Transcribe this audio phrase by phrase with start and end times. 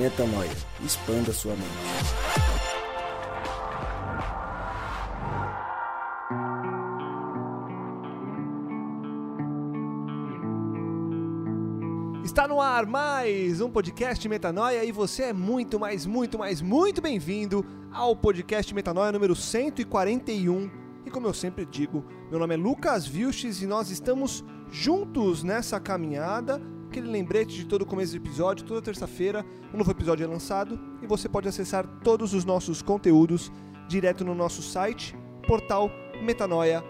[0.00, 0.48] Metanoia.
[0.82, 1.68] Expanda sua mente.
[12.24, 17.02] Está no ar mais um podcast Metanoia e você é muito mais, muito mais, muito
[17.02, 17.62] bem-vindo
[17.92, 20.70] ao podcast Metanoia número 141.
[21.04, 25.78] E como eu sempre digo, meu nome é Lucas Vilches e nós estamos juntos nessa
[25.78, 26.58] caminhada.
[26.90, 31.06] Aquele lembrete de todo começo do episódio, toda terça-feira, um novo episódio é lançado e
[31.06, 33.52] você pode acessar todos os nossos conteúdos
[33.86, 35.16] direto no nosso site,
[35.46, 35.88] portal
[36.20, 36.82] metanoia.com.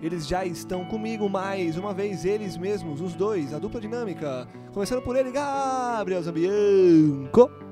[0.00, 4.46] Eles já estão comigo mais uma vez, eles mesmos, os dois, a dupla dinâmica.
[4.72, 7.65] Começando por ele, Gabriel Zambianco.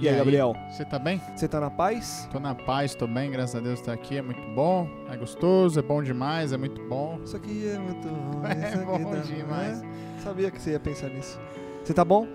[0.00, 0.54] E, aí, Gabriel?
[0.70, 1.20] Você tá bem?
[1.34, 2.28] Você tá na paz?
[2.30, 5.78] Tô na paz, tô bem, graças a Deus tá aqui, é muito bom, é gostoso,
[5.78, 7.20] é bom demais, é muito bom.
[7.24, 8.28] Isso aqui é muito bom.
[8.48, 9.82] É bom tá- demais.
[9.82, 9.88] né?
[10.22, 11.40] Sabia que você ia pensar nisso.
[11.82, 12.26] Você tá bom?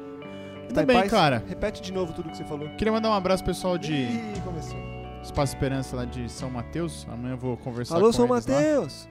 [0.67, 1.11] Tudo tá em bem, paz?
[1.11, 1.43] cara.
[1.47, 2.67] Repete de novo tudo que você falou.
[2.75, 4.77] Queria mandar um abraço pro pessoal de Ih, começou.
[5.21, 7.07] Espaço Esperança lá de São Mateus.
[7.09, 8.55] Amanhã eu vou conversar Alô, com São eles lá.
[8.55, 9.07] Mateus.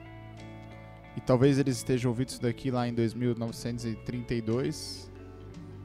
[1.17, 5.11] E talvez eles estejam ouvindo isso daqui lá em 2932.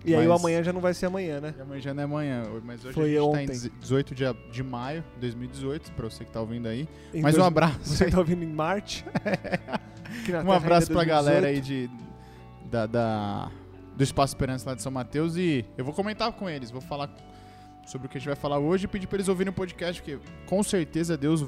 [0.05, 1.55] E aí o Mas- amanhã já não vai ser amanhã, né?
[1.59, 3.47] E amanhã já não é amanhã, mas hoje Foi a gente ontem.
[3.47, 6.89] tá em 18 de, de maio de 2018, pra você que tá ouvindo aí.
[7.13, 7.79] Em Mais um dois- abraço.
[7.83, 8.11] Você aí.
[8.11, 9.05] tá ouvindo em Marte?
[10.47, 11.51] Um abraço é pra galera 2018.
[11.51, 13.51] aí de, da, da-
[13.97, 17.11] do Espaço Esperança lá de São Mateus e eu vou comentar com eles, vou falar
[17.87, 20.01] sobre o que a gente vai falar hoje e pedir pra eles ouvirem o podcast,
[20.01, 21.45] porque com certeza Deus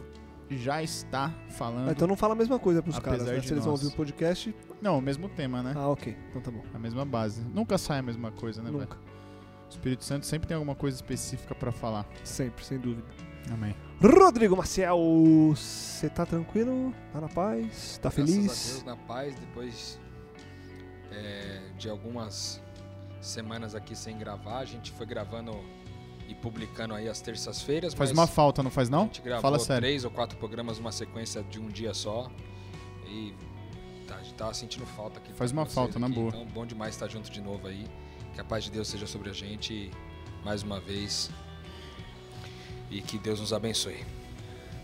[0.51, 1.89] já está falando.
[1.89, 3.41] Ah, então não fala a mesma coisa pros caras, né?
[3.41, 4.55] Se eles vão ouvir o podcast.
[4.81, 5.73] Não, o mesmo tema, né?
[5.77, 6.17] Ah, ok.
[6.31, 6.63] Então tá bom.
[6.75, 7.43] A mesma base.
[7.43, 8.81] Nunca sai a mesma coisa, né, velho?
[8.81, 8.97] Nunca.
[9.67, 12.07] O Espírito Santo sempre tem alguma coisa específica pra falar.
[12.25, 13.07] Sempre, sem dúvida.
[13.53, 13.75] Amém.
[14.03, 14.99] Rodrigo Maciel,
[15.55, 16.95] você tá tranquilo?
[17.13, 17.99] Tá na paz?
[17.99, 18.71] Tá Graças a feliz?
[18.73, 19.99] Deus, na paz, depois
[21.13, 22.61] é, de algumas
[23.21, 25.53] semanas aqui sem gravar, a gente foi gravando
[26.29, 27.93] e publicando aí às terças-feiras.
[27.93, 29.05] Faz mas uma falta, não faz A não?
[29.05, 29.83] gente gravou Fala sério.
[29.83, 32.31] três ou quatro programas numa sequência de um dia só.
[33.07, 33.35] E
[34.11, 35.33] tá, gente tava sentindo falta aqui.
[35.33, 36.17] Faz uma falta, na aqui.
[36.17, 36.29] boa.
[36.29, 37.87] Então, bom demais estar junto de novo aí.
[38.35, 39.91] Que a paz de Deus seja sobre a gente
[40.45, 41.31] mais uma vez.
[42.91, 44.05] E que Deus nos abençoe.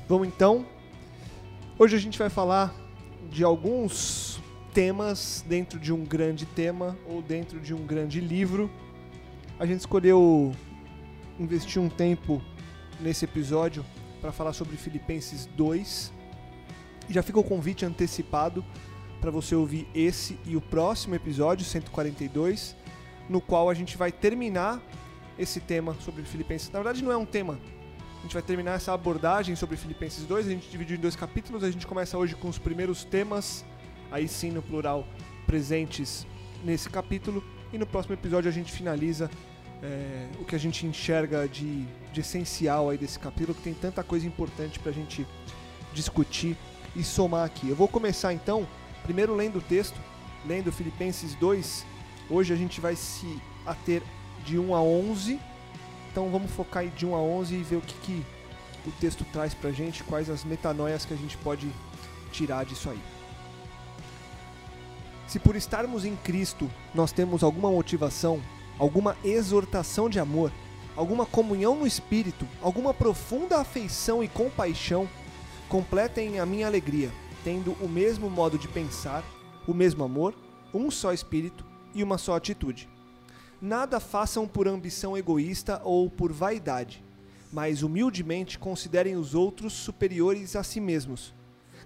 [0.09, 0.65] Vamos então.
[1.79, 2.75] Hoje a gente vai falar
[3.31, 4.41] de alguns
[4.73, 8.71] temas dentro de um grande tema ou dentro de um grande livro.
[9.59, 10.53] A gente escolheu
[11.39, 12.41] investir um tempo
[13.01, 13.85] nesse episódio
[14.21, 16.13] para falar sobre Filipenses 2.
[17.09, 18.65] E já fica o convite antecipado
[19.21, 22.77] para você ouvir esse e o próximo episódio, 142,
[23.29, 24.81] no qual a gente vai terminar
[25.39, 26.71] esse tema sobre Filipenses.
[26.71, 27.59] Na verdade, não é um tema,
[28.19, 30.47] a gente vai terminar essa abordagem sobre Filipenses 2.
[30.47, 31.63] A gente dividiu em dois capítulos.
[31.63, 33.65] A gente começa hoje com os primeiros temas,
[34.11, 35.07] aí sim no plural,
[35.47, 36.27] presentes
[36.65, 37.45] nesse capítulo.
[37.73, 39.31] E no próximo episódio a gente finaliza
[39.83, 44.03] é, o que a gente enxerga de, de essencial aí desse capítulo, que tem tanta
[44.03, 45.27] coisa importante pra gente
[45.93, 46.57] discutir
[46.97, 47.69] e somar aqui.
[47.69, 48.67] Eu vou começar então,
[49.07, 49.99] primeiro lendo o texto,
[50.45, 51.87] lendo Filipenses 2.
[52.29, 54.03] Hoje a gente vai se ater
[54.45, 55.39] de 1 a 11.
[56.11, 58.27] Então vamos focar aí de 1 a 11 e ver o que, que
[58.85, 61.71] o texto traz pra gente, quais as metanoias que a gente pode
[62.33, 62.99] tirar disso aí.
[65.29, 68.43] Se por estarmos em Cristo nós temos alguma motivação,
[68.77, 70.51] alguma exortação de amor,
[70.97, 75.09] alguma comunhão no espírito, alguma profunda afeição e compaixão,
[75.69, 77.11] completem a minha alegria,
[77.47, 79.25] tendo o mesmo modo de pensar,
[79.69, 80.35] o mesmo amor,
[80.75, 81.65] um só espírito
[81.95, 82.89] e uma só atitude.
[83.63, 87.05] Nada façam por ambição egoísta ou por vaidade,
[87.53, 91.33] mas humildemente considerem os outros superiores a si mesmos.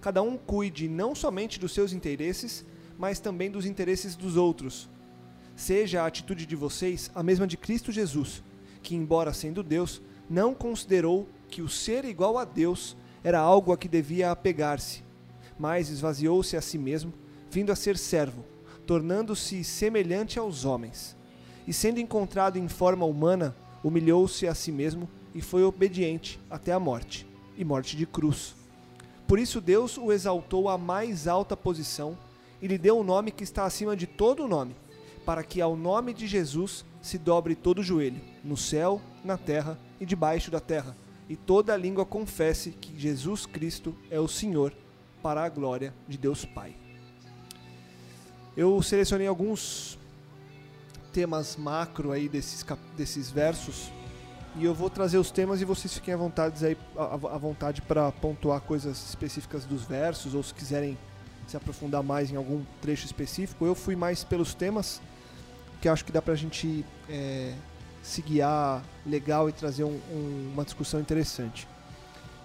[0.00, 2.64] Cada um cuide não somente dos seus interesses,
[2.98, 4.88] mas também dos interesses dos outros.
[5.54, 8.42] Seja a atitude de vocês a mesma de Cristo Jesus,
[8.82, 13.76] que, embora sendo Deus, não considerou que o ser igual a Deus era algo a
[13.76, 15.09] que devia apegar-se,
[15.60, 17.12] mas esvaziou-se a si mesmo,
[17.50, 18.42] vindo a ser servo,
[18.86, 21.14] tornando-se semelhante aos homens.
[21.68, 23.54] E sendo encontrado em forma humana,
[23.84, 28.56] humilhou-se a si mesmo e foi obediente até a morte e morte de cruz.
[29.28, 32.16] Por isso Deus o exaltou à mais alta posição
[32.62, 34.74] e lhe deu um nome que está acima de todo nome,
[35.26, 39.78] para que ao nome de Jesus se dobre todo o joelho, no céu, na terra
[40.00, 40.96] e debaixo da terra,
[41.28, 44.74] e toda língua confesse que Jesus Cristo é o Senhor,
[45.22, 46.74] para a glória de Deus Pai.
[48.56, 49.98] Eu selecionei alguns
[51.12, 52.64] temas macro aí desses,
[52.96, 53.90] desses versos
[54.56, 58.10] e eu vou trazer os temas e vocês fiquem à vontade aí à, vontade para
[58.12, 60.98] pontuar coisas específicas dos versos ou se quiserem
[61.46, 63.64] se aprofundar mais em algum trecho específico.
[63.66, 65.00] Eu fui mais pelos temas
[65.80, 67.54] que acho que dá pra gente é,
[68.02, 71.66] se guiar legal e trazer um- um- uma discussão interessante.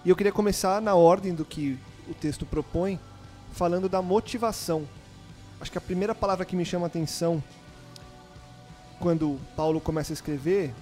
[0.04, 2.98] E eu queria começar na ordem do que o texto propõe,
[3.52, 4.86] falando da motivação.
[5.60, 7.42] Acho que a primeira palavra que me chama a atenção
[8.98, 10.74] quando Paulo começa a escrever,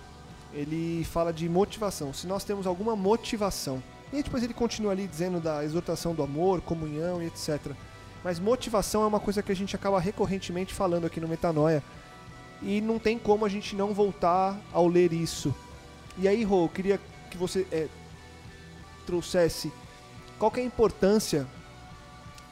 [0.52, 2.12] ele fala de motivação.
[2.12, 3.82] Se nós temos alguma motivação.
[4.12, 7.72] E depois ele continua ali dizendo da exortação do amor, comunhão e etc.
[8.22, 11.82] Mas motivação é uma coisa que a gente acaba recorrentemente falando aqui no Metanoia.
[12.62, 15.54] E não tem como a gente não voltar ao ler isso.
[16.16, 17.00] E aí, Rô, eu queria
[17.30, 17.88] que você é,
[19.04, 19.72] trouxesse
[20.44, 21.46] qual que é a importância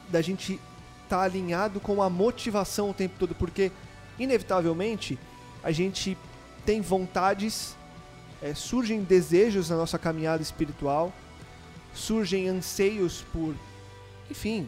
[0.09, 0.59] da gente
[1.03, 3.71] estar alinhado com a motivação o tempo todo, porque
[4.17, 5.19] inevitavelmente
[5.63, 6.17] a gente
[6.65, 7.77] tem vontades,
[8.41, 11.13] é, surgem desejos na nossa caminhada espiritual,
[11.93, 13.53] surgem anseios por,
[14.27, 14.67] enfim,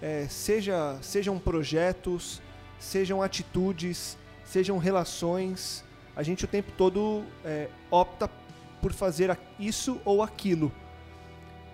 [0.00, 2.40] é, seja, sejam projetos,
[2.78, 5.82] sejam atitudes, sejam relações,
[6.14, 8.30] a gente o tempo todo é, opta
[8.80, 10.70] por fazer isso ou aquilo.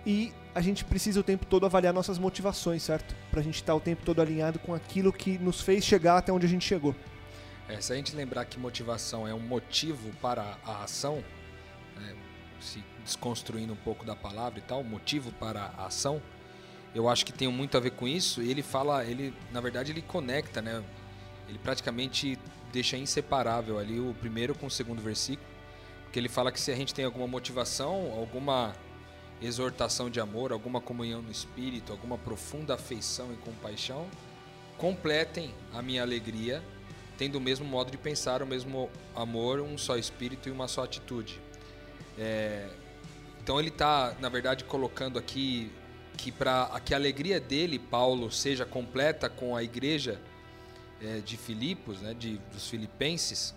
[0.03, 3.15] E a gente precisa o tempo todo avaliar nossas motivações, certo?
[3.29, 6.47] Pra gente estar o tempo todo alinhado com aquilo que nos fez chegar até onde
[6.47, 6.95] a gente chegou.
[7.69, 11.23] É, se a gente lembrar que motivação é um motivo para a ação,
[11.95, 12.15] né,
[12.59, 16.19] se desconstruindo um pouco da palavra e tal, motivo para a ação,
[16.95, 18.41] eu acho que tem muito a ver com isso.
[18.41, 20.83] E ele fala, ele na verdade ele conecta, né?
[21.47, 22.35] Ele praticamente
[22.73, 25.47] deixa inseparável ali o primeiro com o segundo versículo,
[26.01, 28.73] porque ele fala que se a gente tem alguma motivação, alguma
[29.41, 34.07] exortação de amor, alguma comunhão no espírito, alguma profunda afeição e compaixão,
[34.77, 36.63] completem a minha alegria,
[37.17, 40.83] tendo o mesmo modo de pensar, o mesmo amor, um só espírito e uma só
[40.83, 41.39] atitude.
[42.17, 42.67] É,
[43.41, 45.71] então ele está, na verdade, colocando aqui
[46.17, 50.19] que para que a alegria dele, Paulo, seja completa com a igreja
[51.01, 53.53] é, de Filipos, né, de, dos filipenses,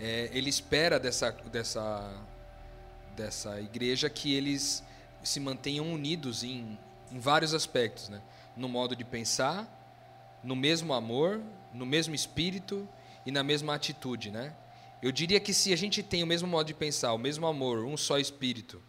[0.00, 2.10] é, ele espera dessa, dessa,
[3.16, 4.82] dessa igreja que eles
[5.22, 6.78] se mantenham unidos em,
[7.10, 8.22] em vários aspectos, né?
[8.56, 9.68] no modo de pensar,
[10.42, 11.40] no mesmo amor,
[11.72, 12.88] no mesmo espírito
[13.24, 14.54] e na mesma atitude, né?
[15.00, 17.84] Eu diria que se a gente tem o mesmo modo de pensar, o mesmo amor,
[17.84, 18.80] um só espírito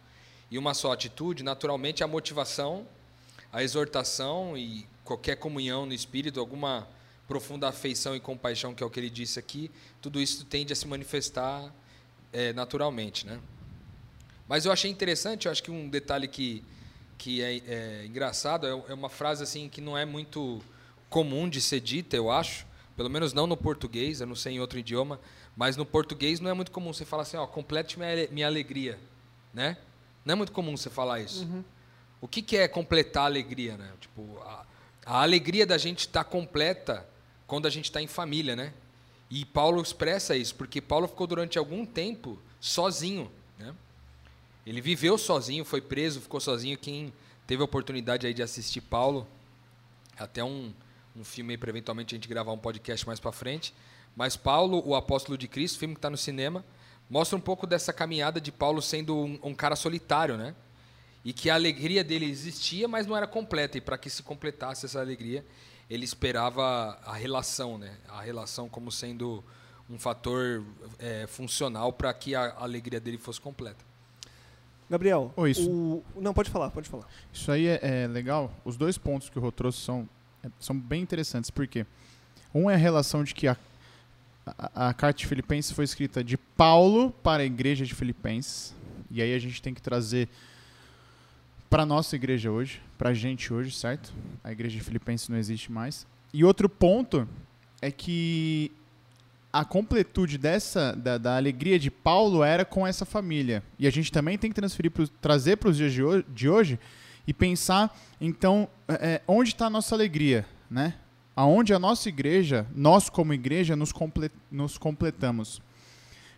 [0.50, 2.86] e uma só atitude, naturalmente a motivação,
[3.52, 6.86] a exortação e qualquer comunhão no espírito, alguma
[7.26, 10.76] profunda afeição e compaixão, que é o que ele disse aqui, tudo isso tende a
[10.76, 11.72] se manifestar
[12.32, 13.40] é, naturalmente, né?
[14.48, 16.62] Mas eu achei interessante, eu acho que um detalhe que,
[17.16, 20.62] que é, é engraçado é, é uma frase assim que não é muito
[21.08, 24.60] comum de ser dita, eu acho, pelo menos não no português, eu não sei em
[24.60, 25.20] outro idioma,
[25.56, 28.98] mas no português não é muito comum você falar assim, ó, complete minha, minha alegria,
[29.52, 29.76] né?
[30.24, 31.46] Não é muito comum você falar isso.
[32.20, 33.92] O que, que é completar a alegria, né?
[34.00, 34.66] Tipo, a,
[35.06, 37.06] a alegria da gente estar completa
[37.46, 38.72] quando a gente está em família, né?
[39.30, 43.74] E Paulo expressa isso, porque Paulo ficou durante algum tempo sozinho, né?
[44.66, 46.78] Ele viveu sozinho, foi preso, ficou sozinho.
[46.78, 47.12] Quem
[47.46, 49.26] teve a oportunidade aí de assistir Paulo,
[50.16, 50.72] até um,
[51.14, 53.74] um filme para eventualmente a gente gravar um podcast mais para frente.
[54.16, 56.64] Mas Paulo, o apóstolo de Cristo, filme que está no cinema,
[57.10, 60.54] mostra um pouco dessa caminhada de Paulo sendo um, um cara solitário, né?
[61.24, 63.78] E que a alegria dele existia, mas não era completa.
[63.78, 65.44] E para que se completasse essa alegria,
[65.88, 67.96] ele esperava a relação, né?
[68.08, 69.44] A relação como sendo
[69.88, 70.64] um fator
[70.98, 73.84] é, funcional para que a alegria dele fosse completa.
[74.88, 76.04] Gabriel, Oi, isso- o...
[76.20, 77.06] não, pode falar, pode falar.
[77.32, 78.52] Isso aí é, é legal.
[78.64, 80.08] Os dois pontos que o Rô trouxe são,
[80.42, 81.50] é, são bem interessantes.
[81.50, 81.86] Por quê?
[82.54, 83.56] Um é a relação de que a,
[84.46, 88.74] a, a carta de Filipenses foi escrita de Paulo para a igreja de Filipenses.
[89.10, 90.28] E aí a gente tem que trazer
[91.70, 94.12] para nossa igreja hoje, para a gente hoje, certo?
[94.44, 96.06] A igreja de Filipenses não existe mais.
[96.32, 97.26] E outro ponto
[97.80, 98.70] é que
[99.54, 103.62] a completude dessa da, da alegria de Paulo era com essa família.
[103.78, 106.48] E a gente também tem que transferir pros, trazer para os dias de hoje, de
[106.48, 106.80] hoje
[107.24, 110.94] e pensar, então, é, onde está a nossa alegria, né?
[111.36, 115.62] Aonde a nossa igreja, nós como igreja, nos, comple nos completamos.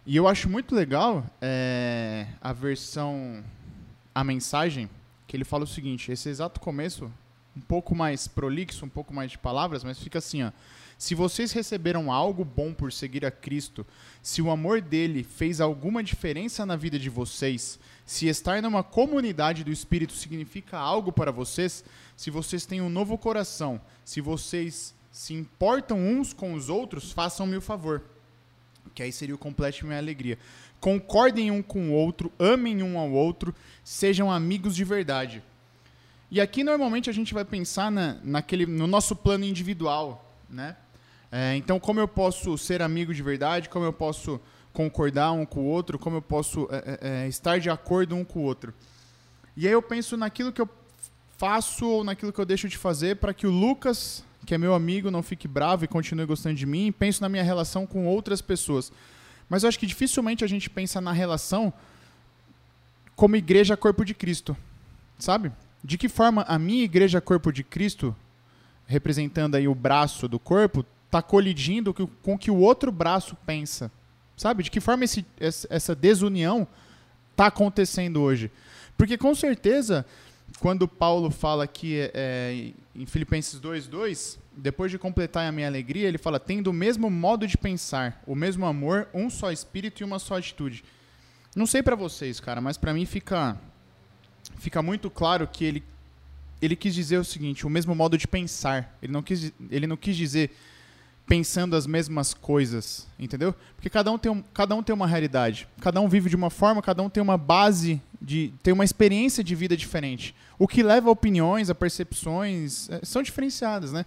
[0.05, 3.43] E eu acho muito legal é, a versão,
[4.15, 4.91] a mensagem,
[5.27, 7.11] que ele fala o seguinte, esse exato começo,
[7.57, 10.53] um pouco mais prolixo, um pouco mais de palavras, mas fica assim, ó.
[10.99, 13.87] Se vocês receberam algo bom por seguir a Cristo,
[14.23, 19.63] se o amor dele fez alguma diferença na vida de vocês, se estar numa comunidade
[19.63, 21.85] do Espírito significa algo para vocês,
[22.17, 27.57] se vocês têm um novo coração, se vocês se importam uns com os outros, façam-me
[27.57, 28.03] o favor.
[28.95, 30.39] Que aí seria o complete minha alegria.
[30.81, 35.43] Concordem um com o outro, amem um ao outro, sejam amigos de verdade.
[36.31, 40.77] E aqui normalmente a gente vai pensar na, naquele, no nosso plano individual, né?
[41.31, 43.69] É, então, como eu posso ser amigo de verdade?
[43.69, 44.41] Como eu posso
[44.73, 45.99] concordar um com o outro?
[45.99, 48.73] Como eu posso é, é, é estar de acordo um com o outro?
[49.57, 50.69] E aí eu penso naquilo que eu
[51.37, 54.75] faço ou naquilo que eu deixo de fazer para que o Lucas, que é meu
[54.75, 56.93] amigo, não fique bravo e continue gostando de mim.
[56.93, 58.93] Penso na minha relação com outras pessoas.
[59.49, 61.73] Mas eu acho que dificilmente a gente pensa na relação
[63.15, 64.57] como igreja corpo de Cristo,
[65.19, 65.51] sabe?
[65.83, 68.15] De que forma a minha igreja corpo de Cristo,
[68.87, 73.91] representando aí o braço do corpo, está colidindo com o que o outro braço pensa,
[74.37, 74.63] sabe?
[74.63, 76.67] De que forma esse, essa desunião
[77.33, 78.51] está acontecendo hoje?
[78.97, 80.05] Porque com certeza,
[80.59, 86.19] quando Paulo fala que é, em Filipenses 2:2, depois de completar a minha alegria, ele
[86.19, 90.19] fala: tendo o mesmo modo de pensar, o mesmo amor, um só espírito e uma
[90.19, 90.85] só atitude.
[91.55, 93.59] Não sei para vocês, cara, mas para mim fica
[94.59, 95.85] fica muito claro que ele
[96.61, 98.97] ele quis dizer o seguinte, o mesmo modo de pensar.
[99.03, 100.51] Ele não quis ele não quis dizer
[101.27, 103.55] pensando as mesmas coisas, entendeu?
[103.75, 105.67] Porque cada um tem um, cada um tem uma realidade.
[105.81, 109.43] Cada um vive de uma forma, cada um tem uma base de tem uma experiência
[109.43, 110.35] de vida diferente.
[110.59, 114.07] O que leva a opiniões, a percepções é, são diferenciadas, né?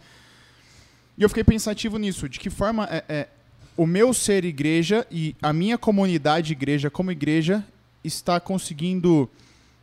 [1.17, 3.27] E eu fiquei pensativo nisso, de que forma é, é,
[3.75, 7.65] o meu ser igreja e a minha comunidade igreja como igreja
[8.01, 9.29] está conseguindo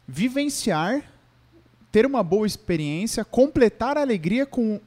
[0.08, 1.02] vivenciar,
[1.92, 4.80] ter uma boa experiência, completar a alegria com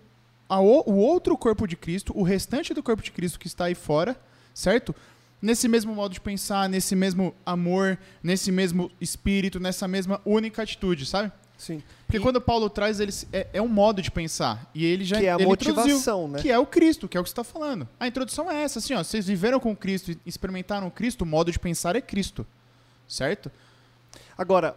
[0.57, 4.19] o outro corpo de Cristo, o restante do corpo de Cristo que está aí fora,
[4.53, 4.95] certo?
[5.41, 11.05] Nesse mesmo modo de pensar, nesse mesmo amor, nesse mesmo espírito, nessa mesma única atitude,
[11.05, 11.31] sabe?
[11.57, 11.83] Sim.
[12.05, 12.19] Porque e...
[12.21, 14.69] quando Paulo traz, ele, é, é, um modo de pensar.
[14.73, 16.41] E ele já que é a motivação, né?
[16.41, 17.87] Que é o Cristo, que é o que você está falando.
[17.99, 19.03] A introdução é essa, assim, ó.
[19.03, 22.47] Vocês viveram com Cristo experimentaram Cristo, o modo de pensar é Cristo.
[23.07, 23.51] Certo?
[24.37, 24.75] Agora,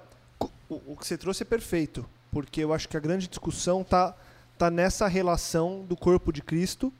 [0.68, 2.04] o, o que você trouxe é perfeito.
[2.32, 4.14] Porque eu acho que a grande discussão tá,
[4.58, 6.92] tá nessa relação do corpo de Cristo.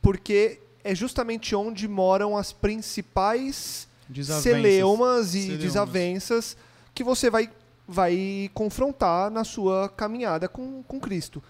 [0.00, 3.86] Porque é justamente onde moram as principais
[4.42, 5.62] celeumas e celeumas.
[5.62, 6.56] desavenças
[6.94, 7.50] que você vai
[7.86, 11.42] vai confrontar na sua caminhada com, com Cristo.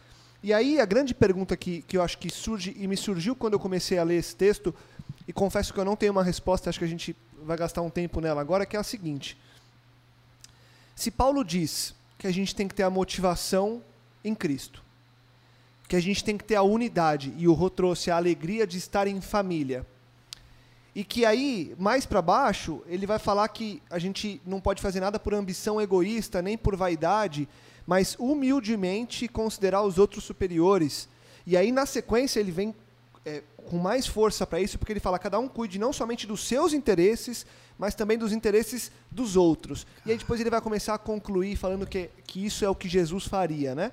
[0.42, 3.52] E aí a grande pergunta que, que eu acho que surge e me surgiu quando
[3.52, 4.74] eu comecei a ler esse texto,
[5.28, 7.90] e confesso que eu não tenho uma resposta, acho que a gente vai gastar um
[7.90, 9.38] tempo nela agora, que é a seguinte.
[10.96, 13.82] Se Paulo diz que a gente tem que ter a motivação
[14.24, 14.82] em Cristo,
[15.88, 18.78] que a gente tem que ter a unidade, e o Rô trouxe a alegria de
[18.78, 19.86] estar em família,
[20.94, 25.00] e que aí, mais para baixo, ele vai falar que a gente não pode fazer
[25.00, 27.48] nada por ambição egoísta, nem por vaidade,
[27.86, 31.08] mas humildemente considerar os outros superiores.
[31.46, 32.74] E aí, na sequência, ele vem
[33.24, 36.46] é, com mais força para isso, porque ele fala: cada um cuide não somente dos
[36.46, 37.46] seus interesses,
[37.78, 39.86] mas também dos interesses dos outros.
[40.04, 42.88] E aí, depois, ele vai começar a concluir falando que, que isso é o que
[42.88, 43.92] Jesus faria, né?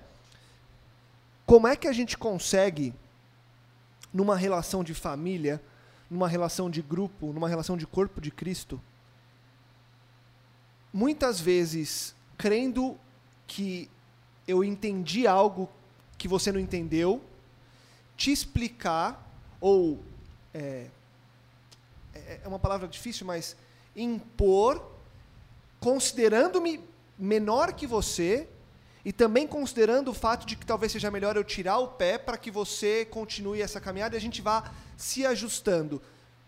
[1.50, 2.94] Como é que a gente consegue,
[4.14, 5.60] numa relação de família,
[6.08, 8.80] numa relação de grupo, numa relação de corpo de Cristo,
[10.94, 12.96] muitas vezes crendo
[13.48, 13.90] que
[14.48, 15.68] eu entendi algo
[16.20, 17.20] que você não entendeu,
[18.16, 19.28] te explicar,
[19.60, 19.98] ou.
[20.54, 20.86] É,
[22.14, 23.58] é, é uma palavra difícil, mas
[23.96, 24.88] impor,
[25.80, 26.80] considerando-me
[27.18, 28.48] menor que você,
[29.04, 32.38] e também considerando o fato de que talvez seja melhor eu tirar o pé para
[32.38, 36.02] que você continue essa caminhada e a gente vá se ajustando.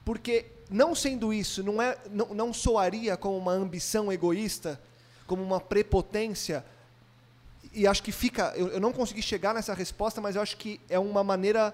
[0.04, 4.82] Porque, não sendo isso, não, é, não, não soaria como uma ambição egoísta,
[5.26, 6.66] como uma prepotência.
[7.74, 8.54] E acho que fica.
[8.56, 11.74] Eu, eu não consegui chegar nessa resposta, mas eu acho que é uma maneira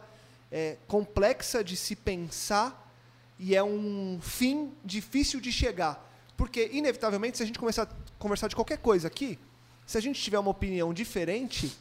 [0.51, 2.93] é, complexa de se pensar
[3.39, 6.05] e é um fim difícil de chegar.
[6.35, 7.87] Porque, inevitavelmente, se a gente começar a
[8.19, 9.39] conversar de qualquer coisa aqui,
[9.87, 11.75] se a gente tiver uma opinião diferente,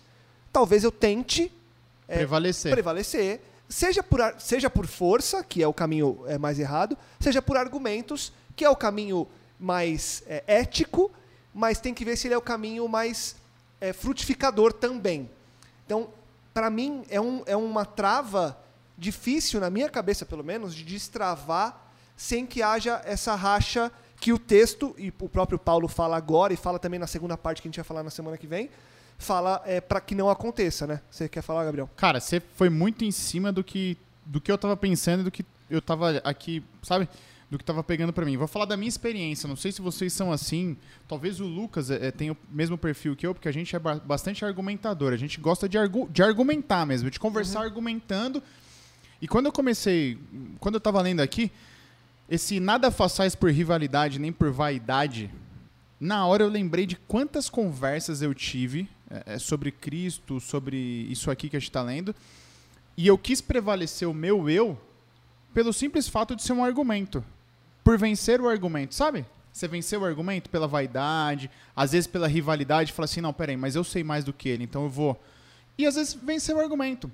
[0.52, 1.52] talvez eu tente
[2.06, 2.72] é, prevalecer.
[2.72, 7.56] prevalecer seja por, seja por força, que é o caminho é, mais errado, seja por
[7.56, 9.26] argumentos, que é o caminho
[9.58, 11.10] mais é, ético,
[11.52, 13.34] mas tem que ver se ele é o caminho mais
[13.80, 15.28] é, frutificador também.
[15.84, 16.08] Então,
[16.54, 18.56] para mim, é, um, é uma trava
[18.96, 21.82] difícil, na minha cabeça pelo menos, de destravar
[22.16, 26.56] sem que haja essa racha que o texto, e o próprio Paulo fala agora, e
[26.56, 28.70] fala também na segunda parte que a gente vai falar na semana que vem,
[29.18, 31.00] fala é, para que não aconteça, né?
[31.11, 31.88] Você quer falar, Gabriel?
[31.96, 35.30] Cara, você foi muito em cima do que, do que eu tava pensando e do
[35.30, 37.08] que eu tava aqui, sabe?
[37.50, 38.37] Do que tava pegando para mim.
[38.37, 39.49] Vou falar da minha experiência.
[39.49, 40.76] Não sei se vocês são assim.
[41.06, 43.78] Talvez o Lucas é, é tenha o mesmo perfil que eu, porque a gente é
[43.78, 45.12] bastante argumentador.
[45.12, 47.66] A gente gosta de, argu de argumentar mesmo, de conversar uhum.
[47.66, 48.42] argumentando.
[49.23, 50.18] E quando eu comecei,
[50.58, 51.52] quando eu tava lendo aqui,
[52.28, 55.30] esse nada façais por rivalidade nem por vaidade,
[55.99, 61.30] na hora eu lembrei de quantas conversas eu tive é, é, sobre Cristo, sobre isso
[61.30, 62.14] aqui que a gente está lendo,
[62.97, 64.78] E eu quis prevalecer o meu eu
[65.52, 67.25] pelo simples fato de ser um argumento.
[67.85, 69.25] Por vencer o argumento, sabe?
[69.52, 73.75] Você venceu o argumento pela vaidade, às vezes pela rivalidade, fala assim, não, peraí, mas
[73.75, 75.18] eu sei mais do que ele, então eu vou.
[75.78, 77.11] E às vezes venceu o argumento,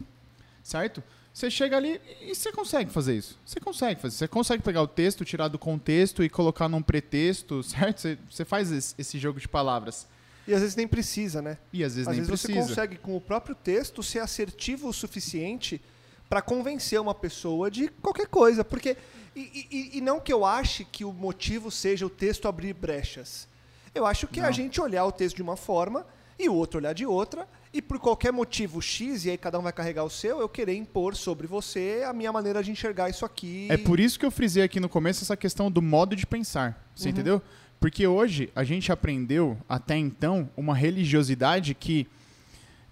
[0.63, 1.03] certo?
[1.33, 3.39] Você chega ali e você consegue fazer isso.
[3.45, 4.17] Você consegue fazer.
[4.17, 8.01] Você consegue pegar o texto, tirar do contexto e colocar num pretexto, certo?
[8.01, 10.07] Você, você faz esse, esse jogo de palavras.
[10.47, 11.57] E às vezes nem precisa, né?
[11.73, 12.63] E às vezes Às nem vezes precisa.
[12.67, 15.81] você consegue, com o próprio texto, ser assertivo o suficiente
[16.29, 18.65] para convencer uma pessoa de qualquer coisa.
[18.65, 18.97] Porque.
[19.35, 23.49] E, e- e não que eu ache que o motivo seja o texto abrir brechas.
[23.95, 24.53] Eu acho que é a Não.
[24.53, 26.07] gente olhar o texto de uma forma
[26.39, 29.63] e o outro olhar de outra, e por qualquer motivo X, e aí cada um
[29.63, 33.25] vai carregar o seu, eu querer impor sobre você a minha maneira de enxergar isso
[33.25, 33.67] aqui.
[33.71, 36.87] É por isso que eu frisei aqui no começo essa questão do modo de pensar.
[36.95, 37.13] Você Uhum.
[37.13, 37.43] entendeu?
[37.81, 42.07] Porque hoje a gente aprendeu, até então, uma religiosidade que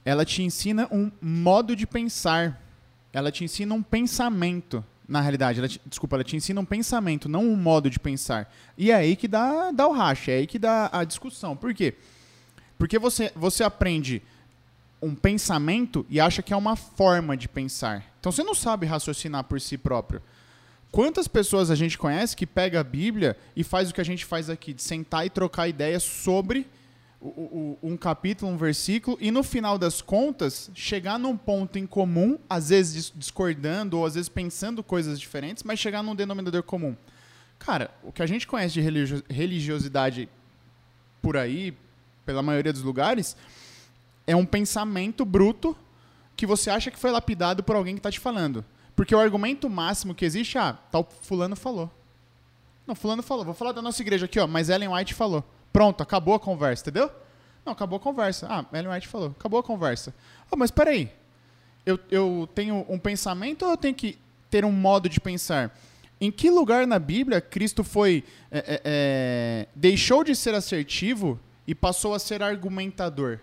[0.04, 2.60] ela te ensina um modo de pensar.
[3.12, 4.84] Ela te ensina um pensamento.
[5.06, 8.52] Na realidade, ela te- desculpa, ela te ensina um pensamento, não um modo de pensar.
[8.78, 11.54] E é aí que dá, dá o racha, é aí que dá a discussão.
[11.56, 11.94] Por quê?
[12.78, 14.22] Porque você, você aprende
[15.02, 18.04] um pensamento e acha que é uma forma de pensar.
[18.20, 20.22] Então você não sabe raciocinar por si próprio.
[20.92, 24.24] Quantas pessoas a gente conhece que pega a Bíblia e faz o que a gente
[24.24, 26.66] faz aqui, de sentar e trocar ideias sobre
[27.20, 31.86] o- o- um capítulo, um versículo, e no final das contas, chegar num ponto em
[31.86, 36.62] comum, às vezes dis- discordando ou às vezes pensando coisas diferentes, mas chegar num denominador
[36.62, 36.96] comum.
[37.58, 40.28] Cara, o que a gente conhece de religio- religiosidade
[41.22, 41.76] por aí,
[42.24, 43.36] pela maioria dos lugares,
[44.26, 45.76] é um pensamento bruto
[46.36, 48.64] que você acha que foi lapidado por alguém que está te falando.
[48.96, 51.90] Porque o argumento máximo que existe, ah, tal fulano falou.
[52.86, 53.44] Não, fulano falou.
[53.44, 55.44] Vou falar da nossa igreja aqui, ó, mas Ellen White falou.
[55.72, 57.10] Pronto, acabou a conversa, entendeu?
[57.64, 58.46] Não, acabou a conversa.
[58.50, 59.34] Ah, Ellen White falou.
[59.38, 60.14] Acabou a conversa.
[60.50, 61.10] Ah, mas peraí.
[61.84, 64.18] Eu, eu tenho um pensamento ou eu tenho que
[64.50, 65.74] ter um modo de pensar?
[66.20, 72.12] Em que lugar na Bíblia Cristo foi é, é, deixou de ser assertivo e passou
[72.12, 73.40] a ser argumentador?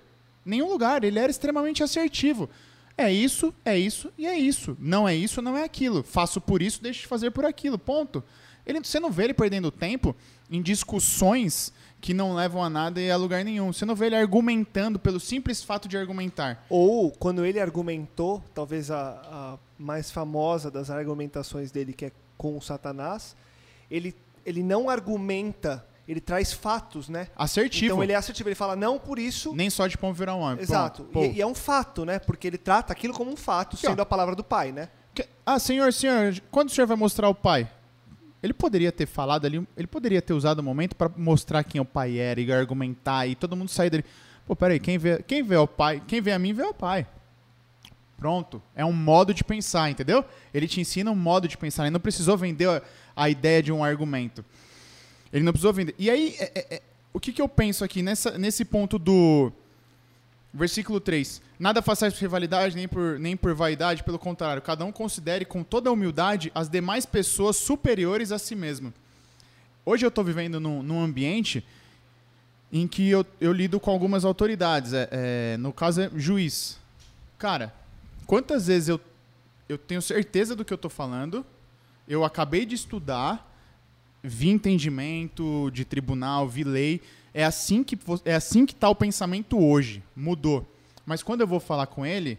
[0.48, 1.04] Nenhum lugar.
[1.04, 2.50] Ele era extremamente assertivo.
[2.98, 4.76] É isso, é isso e é isso.
[4.80, 6.04] Não é isso, não é aquilo.
[6.04, 7.78] Faço por isso, deixo de fazer por aquilo.
[7.78, 8.24] Ponto.
[8.66, 10.16] Ele, você não vê ele perdendo tempo
[10.50, 13.72] em discussões que não levam a nada e a lugar nenhum.
[13.72, 16.66] Você não vê ele argumentando pelo simples fato de argumentar.
[16.70, 22.58] Ou quando ele argumentou, talvez a, a mais famosa das argumentações dele, que é com
[22.58, 23.36] o Satanás,
[23.90, 27.28] ele, ele não argumenta, ele traz fatos, né?
[27.36, 27.86] Assertivo.
[27.94, 29.54] Então ele é assertivo, ele fala não por isso.
[29.54, 30.62] Nem só de pão virar um homem.
[30.62, 31.08] Exato.
[31.16, 32.18] E, e é um fato, né?
[32.20, 33.78] Porque ele trata aquilo como um fato, ó.
[33.78, 34.90] sendo a palavra do pai, né?
[35.14, 37.70] Que- Ah, senhor, senhor, quando o senhor vai mostrar o pai?
[38.42, 41.86] Ele poderia ter falado ali, ele poderia ter usado o momento para mostrar quem o
[41.86, 44.06] pai era e argumentar e todo mundo sair dele.
[44.46, 47.06] Pô, peraí, quem vê, quem vê o pai, quem vê a mim vê o pai.
[48.18, 48.62] Pronto.
[48.76, 50.24] É um modo de pensar, entendeu?
[50.54, 51.84] Ele te ensina um modo de pensar.
[51.84, 52.82] Ele não precisou vender a,
[53.16, 54.44] a ideia de um argumento.
[55.38, 55.94] Ele não precisou vender.
[56.00, 56.82] E aí, é- é- é-
[57.14, 59.52] o que, que eu penso aqui nessa, nesse ponto do
[60.52, 61.44] versículo 3?
[61.60, 65.64] Nada façais por rivalidade, nem por, nem por vaidade, pelo contrário, cada um considere com
[65.64, 68.92] toda humildade as demais pessoas superiores a si mesmo.
[69.86, 71.64] Hoje eu estou vivendo num, num ambiente
[72.74, 74.92] em que eu, eu lido com algumas autoridades.
[74.92, 76.80] É, é, no caso, é juiz.
[77.38, 77.72] Cara,
[78.26, 79.00] quantas vezes eu,
[79.70, 81.46] eu tenho certeza do que eu estou falando,
[82.08, 83.47] eu acabei de estudar,
[84.24, 87.02] vi entendimento de tribunal, vi lei.
[87.34, 90.04] É assim que é assim que está o pensamento hoje.
[90.16, 90.66] Mudou.
[91.06, 92.38] Mas quando eu vou falar com ele,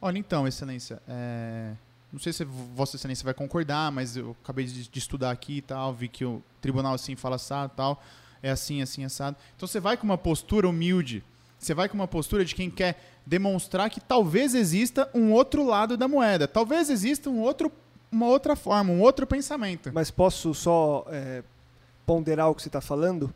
[0.00, 1.72] olha então, excelência, é,
[2.12, 5.62] não sei se vossa excelência vai concordar, mas eu acabei de, de estudar aqui e
[5.62, 8.02] tal, vi que o tribunal assim fala assado tal,
[8.42, 9.36] é assim, assim, assado.
[9.56, 11.24] Então você vai com uma postura humilde,
[11.58, 15.96] você vai com uma postura de quem quer demonstrar que talvez exista um outro lado
[15.96, 17.72] da moeda, talvez exista um outro,
[18.16, 19.90] uma outra forma, um outro pensamento.
[19.92, 21.42] Mas posso só é,
[22.04, 23.32] ponderar o que você está falando?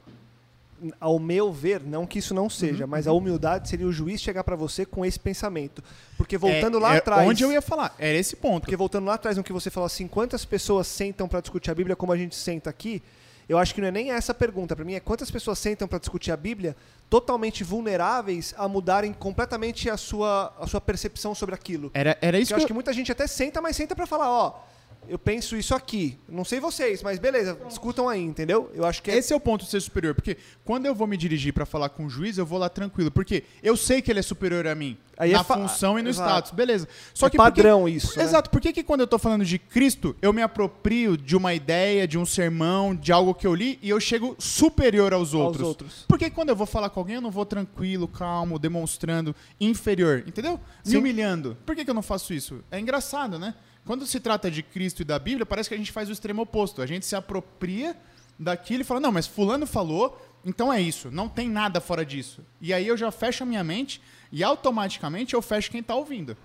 [0.99, 4.19] Ao meu ver, não que isso não seja, Uhum, mas a humildade seria o juiz
[4.19, 5.85] chegar para você com esse pensamento.
[6.17, 7.29] Porque voltando É- lá é atrás.
[7.29, 8.63] Onde eu ia falar, era esse ponto.
[8.63, 11.75] Porque voltando lá atrás no que você falou assim, quantas pessoas sentam para discutir a
[11.75, 13.03] Bíblia como a gente senta aqui?
[13.51, 14.77] Eu acho que não é nem essa a pergunta.
[14.77, 16.77] Para mim é quantas pessoas sentam para discutir a Bíblia
[17.09, 21.91] totalmente vulneráveis a mudarem completamente a sua, a sua percepção sobre aquilo.
[21.93, 24.07] Era, era isso eu que acho eu, que muita gente até senta, mas senta para
[24.07, 24.61] falar, ó,
[25.09, 26.19] eu penso isso aqui.
[26.29, 28.71] Não sei vocês, mas beleza, discutam aí, entendeu?
[28.75, 31.07] Eu acho que é Esse é o ponto de ser superior, porque quando eu vou
[31.07, 34.11] me dirigir pra falar com o juiz, eu vou lá tranquilo, porque eu sei que
[34.11, 36.29] ele é superior a mim, Aí é na fa- função e no Exato.
[36.31, 36.89] status, beleza.
[37.13, 38.25] Só É que padrão isso, né?
[38.25, 41.53] Exato, por que que quando eu tô falando de Cristo, eu me aproprio de uma
[41.53, 45.67] ideia, de um sermão, de algo que eu li e eu chego superior aos outros?
[45.67, 46.05] outros.
[46.09, 50.25] Por que quando eu vou falar com alguém, eu não vou tranquilo, calmo, demonstrando inferior,
[50.27, 50.59] entendeu?
[50.85, 50.97] Me Sim.
[50.99, 51.57] humilhando.
[51.67, 52.63] Por que que eu não faço isso?
[52.71, 53.55] É engraçado, né?
[53.91, 56.43] Quando se trata de Cristo e da Bíblia, parece que a gente faz o extremo
[56.43, 56.81] oposto.
[56.81, 57.97] A gente se apropria
[58.39, 62.47] daquilo e fala, não, mas fulano falou, então é isso, não tem nada fora disso.
[62.61, 64.01] E aí eu já fecho a minha mente
[64.31, 66.37] e automaticamente eu fecho quem tá ouvindo.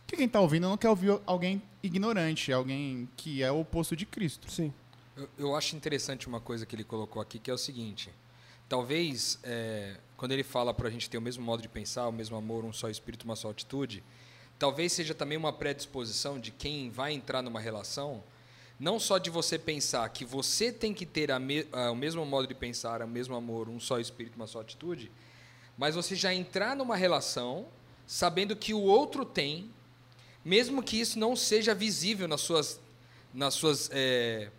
[0.00, 4.04] Porque quem tá ouvindo não quer ouvir alguém ignorante, alguém que é o oposto de
[4.04, 4.52] Cristo.
[4.52, 4.70] Sim.
[5.16, 8.10] Eu, eu acho interessante uma coisa que ele colocou aqui, que é o seguinte.
[8.68, 12.12] Talvez, é, quando ele fala para a gente ter o mesmo modo de pensar, o
[12.12, 14.04] mesmo amor, um só espírito, uma só atitude,
[14.60, 18.22] talvez seja também uma predisposição de quem vai entrar numa relação,
[18.78, 22.46] não só de você pensar que você tem que ter me- a- o mesmo modo
[22.46, 25.10] de pensar, o mesmo amor, um só espírito, uma só atitude,
[25.78, 27.66] mas você já entrar numa relação
[28.06, 29.70] sabendo que o outro tem,
[30.44, 32.78] mesmo que isso não seja visível nas suas,
[33.32, 34.50] nas suas é,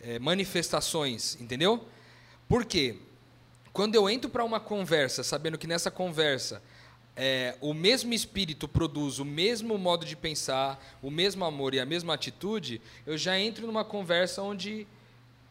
[0.00, 1.84] é, manifestações, entendeu?
[2.48, 2.96] Por quê?
[3.72, 6.62] Quando eu entro para uma conversa, sabendo que nessa conversa
[7.16, 11.86] é, o mesmo espírito produz o mesmo modo de pensar, o mesmo amor e a
[11.86, 14.86] mesma atitude, eu já entro numa conversa onde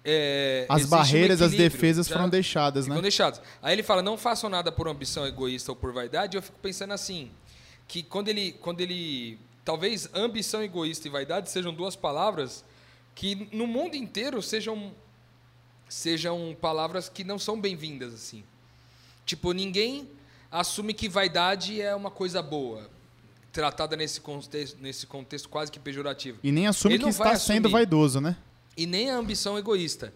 [0.04, 3.00] é, As existe um barreiras, as defesas já foram deixadas, né?
[3.02, 3.40] deixados.
[3.62, 6.36] Aí ele fala, não façam nada por ambição egoísta ou por vaidade.
[6.36, 7.32] Eu fico pensando assim,
[7.88, 12.66] que quando ele, quando ele, talvez ambição egoísta e vaidade sejam duas palavras
[13.14, 14.94] que no mundo inteiro sejam
[15.88, 18.44] sejam palavras que não são bem-vindas assim.
[19.26, 20.10] Tipo, ninguém
[20.52, 22.90] assume que vaidade é uma coisa boa,
[23.52, 26.40] tratada nesse contexto, nesse contexto quase que pejorativo.
[26.44, 28.36] E nem assume Ele que está sendo vaidoso, né?
[28.76, 30.14] E nem a ambição egoísta.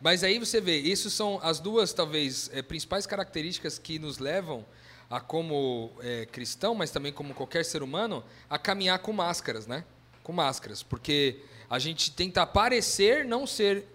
[0.00, 4.64] Mas aí você vê, isso são as duas, talvez, eh, principais características que nos levam
[5.10, 9.84] a, como eh, cristão, mas também como qualquer ser humano, a caminhar com máscaras, né?
[10.22, 10.82] Com máscaras.
[10.82, 13.86] Porque a gente tenta parecer não ser,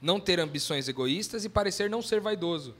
[0.00, 2.74] não ter ambições egoístas e parecer não ser vaidoso.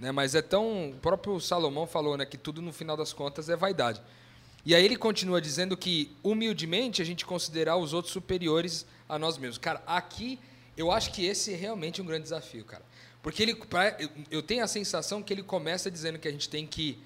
[0.00, 0.10] Né?
[0.10, 0.90] Mas é tão.
[0.90, 4.00] O próprio Salomão falou né, que tudo, no final das contas, é vaidade.
[4.64, 9.38] E aí ele continua dizendo que, humildemente, a gente considerar os outros superiores a nós
[9.38, 9.58] mesmos.
[9.58, 10.38] Cara, aqui
[10.76, 12.82] eu acho que esse é realmente um grande desafio, cara.
[13.22, 13.58] Porque ele,
[14.30, 16.98] eu- tenho a sensação que ele começa dizendo que a gente tem que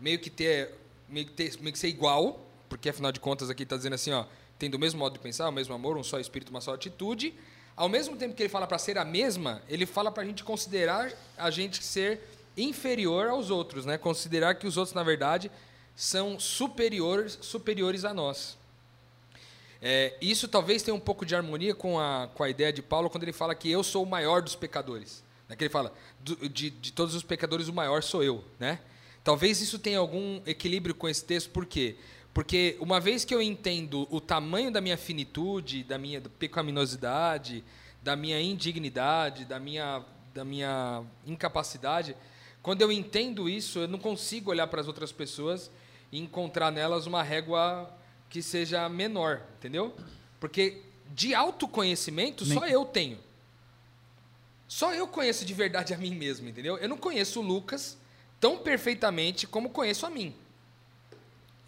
[0.00, 0.74] meio que ter,
[1.08, 4.12] meio que, ter, meio que ser igual, porque afinal de contas aqui está dizendo assim,
[4.12, 4.24] ó,
[4.58, 7.34] tendo o mesmo modo de pensar, o mesmo amor, um só espírito, uma só atitude.
[7.76, 10.44] Ao mesmo tempo que ele fala para ser a mesma, ele fala para a gente
[10.44, 12.20] considerar a gente ser
[12.56, 13.98] inferior aos outros, né?
[13.98, 15.50] Considerar que os outros, na verdade,
[15.96, 18.56] são superiores, superiores a nós.
[19.82, 23.10] É, isso talvez tenha um pouco de harmonia com a, com a ideia de Paulo
[23.10, 25.22] quando ele fala que eu sou o maior dos pecadores.
[25.48, 25.56] Né?
[25.56, 28.42] Que ele fala, "Do- de, de todos os pecadores, o maior sou eu.
[28.58, 28.78] Né?
[29.22, 31.96] Talvez isso tenha algum equilíbrio com esse texto, por quê?
[32.34, 37.62] Porque uma vez que eu entendo o tamanho da minha finitude, da minha pecaminosidade,
[38.02, 42.16] da minha indignidade, da minha, da minha incapacidade,
[42.60, 45.70] quando eu entendo isso, eu não consigo olhar para as outras pessoas
[46.10, 47.88] e encontrar nelas uma régua
[48.28, 49.94] que seja menor, entendeu?
[50.40, 50.82] Porque
[51.14, 53.18] de autoconhecimento só eu tenho.
[54.66, 56.76] Só eu conheço de verdade a mim mesmo, entendeu?
[56.78, 57.96] Eu não conheço o Lucas
[58.40, 60.34] tão perfeitamente como conheço a mim.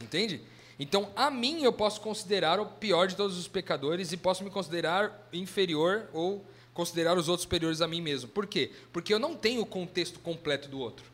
[0.00, 0.40] Entende?
[0.78, 4.50] Então, a mim eu posso considerar o pior de todos os pecadores e posso me
[4.50, 8.28] considerar inferior ou considerar os outros superiores a mim mesmo.
[8.28, 8.70] Por quê?
[8.92, 11.06] Porque eu não tenho o contexto completo do outro.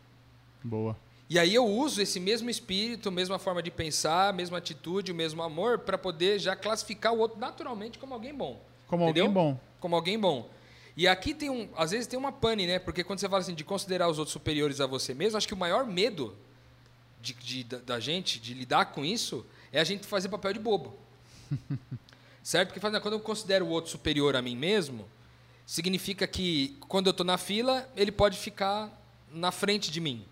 [0.63, 0.97] Boa.
[1.31, 5.13] E aí eu uso esse mesmo espírito, a mesma forma de pensar, a mesma atitude,
[5.13, 8.61] o mesmo amor, para poder já classificar o outro naturalmente como alguém bom.
[8.89, 9.27] Como Entendeu?
[9.27, 9.61] alguém bom.
[9.81, 10.51] Como alguém bom.
[10.97, 12.79] E aqui tem um, às vezes tem uma pane, né?
[12.79, 15.55] Porque quando você fala assim de considerar os outros superiores a você mesmo, acho que
[15.55, 16.37] o maior medo
[17.23, 20.59] de, de- da, da gente de lidar com isso é a gente fazer papel de
[20.59, 20.95] bobo.
[22.43, 22.73] certo?
[22.75, 25.07] Porque quando eu considero o outro superior a mim mesmo,
[25.65, 28.91] significa que quando eu estou na fila, ele pode ficar
[29.33, 30.25] na frente de mim.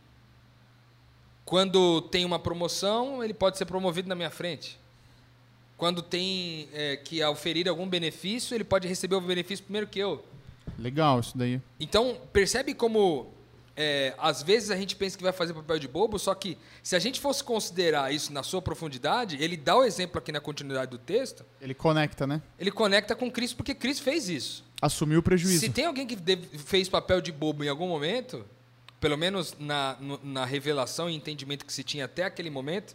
[1.44, 4.78] Quando tem uma promoção, ele pode ser promovido na minha frente.
[5.76, 10.24] Quando tem é, que oferir algum benefício, ele pode receber o benefício primeiro que eu.
[10.78, 11.60] Legal isso daí.
[11.78, 13.32] Então, percebe como
[13.82, 16.94] é, às vezes a gente pensa que vai fazer papel de bobo, só que se
[16.94, 20.90] a gente fosse considerar isso na sua profundidade, ele dá o exemplo aqui na continuidade
[20.90, 22.42] do texto, Ele conecta, né?
[22.58, 24.64] ele conecta com Cristo porque Cristo fez isso.
[24.82, 25.60] Assumiu o prejuízo.
[25.60, 28.44] Se tem alguém que deve- fez papel de bobo em algum momento,
[29.00, 32.94] pelo menos na, na revelação e entendimento que se tinha até aquele momento,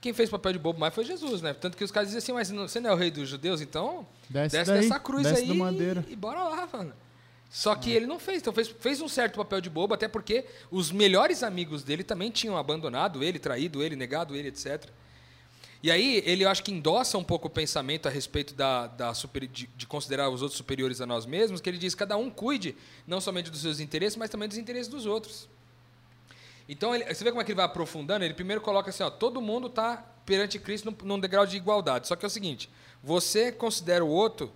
[0.00, 1.52] quem fez papel de bobo mais foi Jesus, né?
[1.52, 4.06] Tanto que os caras dizem assim, mas você não é o rei dos judeus, então
[4.30, 5.50] Desce, desce daí, dessa cruz desce aí.
[6.08, 6.92] E, e bora lá, mano.
[7.50, 10.44] Só que ele não fez, então fez, fez um certo papel de bobo, até porque
[10.70, 14.86] os melhores amigos dele também tinham abandonado ele, traído ele, negado ele, etc.
[15.82, 19.14] E aí ele, eu acho que endossa um pouco o pensamento a respeito da, da
[19.14, 22.28] super- de, de considerar os outros superiores a nós mesmos, que ele diz cada um
[22.28, 25.48] cuide não somente dos seus interesses, mas também dos interesses dos outros.
[26.68, 28.24] Então, ele- você vê como é que ele vai aprofundando?
[28.24, 32.06] Ele primeiro coloca assim, ó, todo mundo está perante Cristo num, num degrau de igualdade.
[32.08, 32.68] Só que é o seguinte,
[33.02, 34.52] você considera o outro,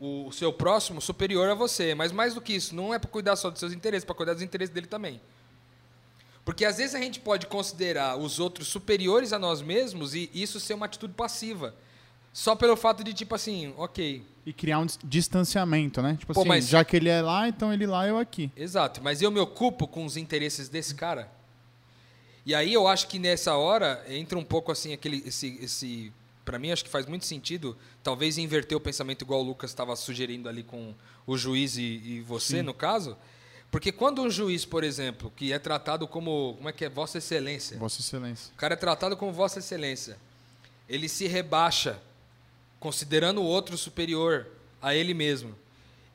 [0.00, 1.94] o, seu próximo, superior a você.
[1.94, 4.32] Mas mais do que isso, não é para cuidar só dos seus interesses, para cuidar
[4.34, 5.20] dos interesses dele também.
[6.44, 10.58] Porque às vezes a gente pode considerar os outros superiores a nós mesmos e isso
[10.58, 11.74] ser uma atitude passiva.
[12.32, 16.16] Só pelo fato de, tipo assim, ok, E criar um dis- distanciamento, né?
[16.18, 18.50] Tipo Pô, assim, mas- já que ele é lá, então ele lá, eu aqui.
[18.56, 21.30] Exato, mas eu me ocupo com os interesses desse cara.
[22.46, 26.12] E aí eu acho que nessa hora entra um pouco assim aquele esse esse
[26.50, 29.94] para mim acho que faz muito sentido, talvez inverter o pensamento igual o Lucas estava
[29.94, 30.92] sugerindo ali com
[31.24, 33.16] o juiz e, e você no caso,
[33.70, 37.18] porque quando um juiz, por exemplo, que é tratado como como é que é vossa
[37.18, 38.50] excelência, Vossa Excelência.
[38.52, 40.18] o cara é tratado como Vossa Excelência.
[40.88, 42.02] Ele se rebaixa,
[42.80, 44.48] considerando o outro superior
[44.82, 45.54] a ele mesmo.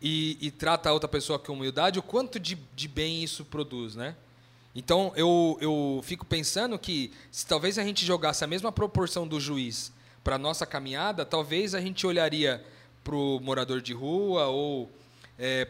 [0.02, 3.96] E, e trata a outra pessoa com humildade, o quanto de, de bem isso produz,
[3.96, 4.18] né?
[4.76, 9.40] Então, eu, eu fico pensando que se talvez a gente jogasse a mesma proporção do
[9.40, 9.95] juiz
[10.26, 12.62] para a nossa caminhada, talvez a gente olharia
[13.04, 14.90] para o morador de rua ou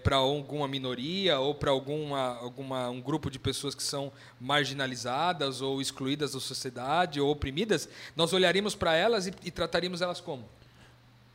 [0.01, 5.81] para alguma minoria ou para alguma, alguma um grupo de pessoas que são marginalizadas ou
[5.81, 10.45] excluídas da sociedade ou oprimidas, nós olharíamos para elas e, e trataríamos elas como?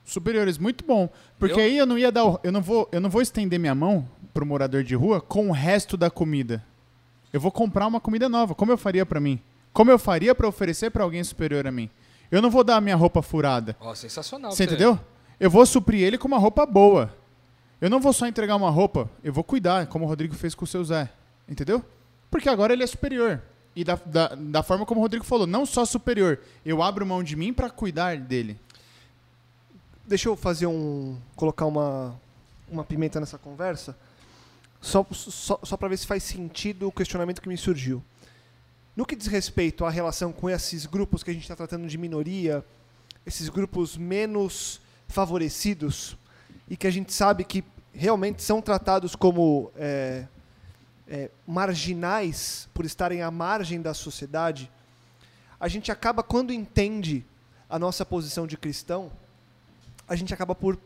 [0.05, 1.09] Superiores, muito bom.
[1.39, 2.25] Porque Eu- aí eu não ia dar.
[2.25, 5.49] o- Eu não, vou, eu não vou estender minha mão pro morador de rua com
[5.51, 6.65] o resto da comida.
[7.33, 9.39] Eu vou comprar uma comida nova, como eu faria pra mim.
[9.75, 11.89] Como eu faria pra oferecer pra alguém superior a mim.
[12.31, 13.77] Eu não vou dar a minha roupa furada.
[13.81, 14.53] Ó, sensacional.
[14.53, 14.99] Você entendeu?
[15.39, 17.15] Eu vou suprir ele com uma roupa boa.
[17.81, 20.65] Eu não vou só entregar uma roupa, eu vou cuidar, como o Rodrigo fez com
[20.65, 21.11] o seu Zé.
[21.49, 21.83] Entendeu?
[22.31, 23.43] Porque agora ele é superior.
[23.75, 26.41] E da, da, da forma como o Rodrigo falou, não só superior.
[26.65, 28.59] Eu abro mão de mim pra cuidar dele.
[30.07, 31.17] Deixa eu fazer um.
[31.35, 32.15] colocar uma,
[32.69, 33.97] uma pimenta nessa conversa.
[34.81, 38.03] Só, só, só para ver se faz sentido o questionamento que me surgiu.
[39.01, 41.97] No que diz respeito à relação com esses grupos que a gente está tratando de
[41.97, 42.63] minoria,
[43.25, 46.19] esses grupos menos favorecidos,
[46.69, 50.27] e que a gente sabe que realmente são tratados como é,
[51.09, 54.71] é, marginais por estarem à margem da sociedade,
[55.59, 57.25] a gente acaba, quando entende
[57.71, 59.11] a nossa posição de cristão,
[60.07, 60.79] a gente acaba por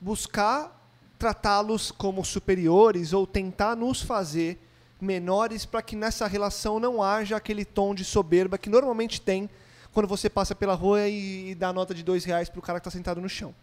[0.00, 0.76] buscar
[1.16, 4.58] tratá-los como superiores ou tentar nos fazer
[5.04, 9.48] menores para que nessa relação não haja aquele tom de soberba que normalmente tem
[9.92, 12.62] quando você passa pela rua e, e dá a nota de dois reais para o
[12.62, 13.54] cara que está sentado no chão.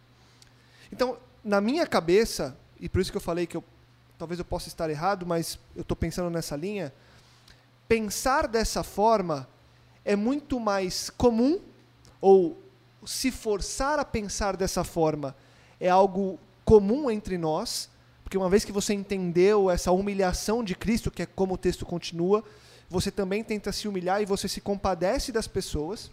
[0.92, 3.64] Então, na minha cabeça, e por isso que eu falei que eu,
[4.18, 6.94] talvez eu possa estar errado, mas eu estou pensando nessa linha,
[7.88, 9.48] pensar dessa forma
[10.06, 11.60] é muito mais comum,
[12.22, 12.58] ou
[13.06, 15.36] se forçar a pensar dessa forma
[15.80, 17.90] é algo comum entre nós,
[18.32, 21.86] porque uma vez que você entendeu essa humilhação de Cristo, que é como o texto
[21.86, 22.42] continua,
[22.90, 26.10] você também tenta se humilhar e você se compadece das pessoas,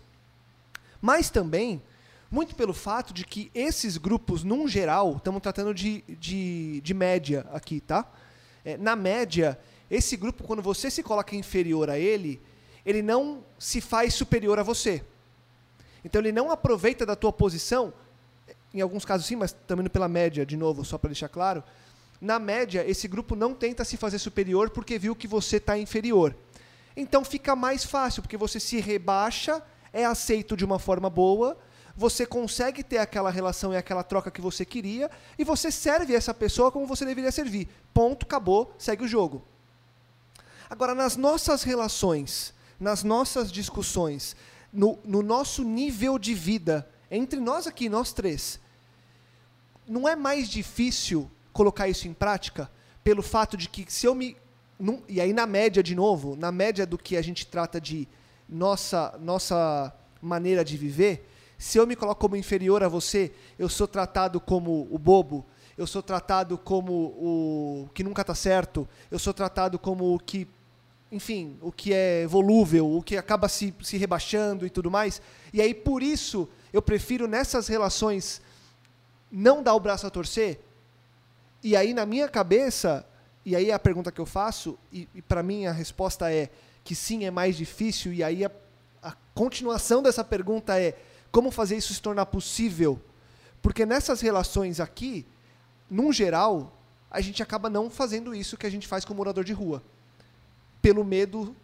[1.00, 1.80] mas também,
[2.28, 7.46] muito pelo fato de que esses grupos, num geral, estamos tratando de, de, de média
[7.52, 8.04] aqui, tá?
[8.64, 9.56] É, na média,
[9.88, 12.42] esse grupo, quando você se coloca inferior a ele,
[12.84, 15.04] ele não se faz superior a você.
[16.04, 17.92] Então ele não aproveita da tua posição,
[18.74, 21.62] em alguns casos sim, mas também pela média, de novo, só para deixar claro.
[22.20, 26.34] Na média, esse grupo não tenta se fazer superior porque viu que você está inferior.
[26.96, 31.56] Então fica mais fácil, porque você se rebaixa, é aceito de uma forma boa,
[31.96, 36.34] você consegue ter aquela relação e aquela troca que você queria, e você serve essa
[36.34, 37.68] pessoa como você deveria servir.
[37.94, 39.44] Ponto, acabou, segue o jogo.
[40.68, 44.36] Agora, nas nossas relações, nas nossas discussões,
[44.72, 48.60] no, no nosso nível de vida, entre nós aqui, nós três,
[49.86, 52.70] não é mais difícil colocar isso em prática
[53.02, 54.36] pelo fato de que se eu me.
[55.08, 58.06] e aí, na média, de novo, na média do que a gente trata de
[58.48, 59.92] nossa, nossa
[60.22, 64.86] maneira de viver, se eu me coloco como inferior a você, eu sou tratado como
[64.88, 65.44] o bobo,
[65.76, 70.46] eu sou tratado como o que nunca está certo, eu sou tratado como o que
[71.10, 75.20] enfim, o que é volúvel, o que acaba se, se rebaixando e tudo mais.
[75.52, 78.42] E aí, por isso, eu prefiro nessas relações
[79.32, 80.60] não dar o braço a torcer.
[81.62, 83.06] E aí, na minha cabeça,
[83.44, 86.50] e aí é a pergunta que eu faço, e, e para mim a resposta é
[86.84, 88.50] que sim, é mais difícil, e aí a,
[89.02, 90.96] a continuação dessa pergunta é
[91.30, 93.00] como fazer isso se tornar possível?
[93.60, 95.26] Porque nessas relações aqui,
[95.90, 96.72] num geral,
[97.10, 99.82] a gente acaba não fazendo isso que a gente faz com o morador de rua.
[100.80, 101.54] Pelo medo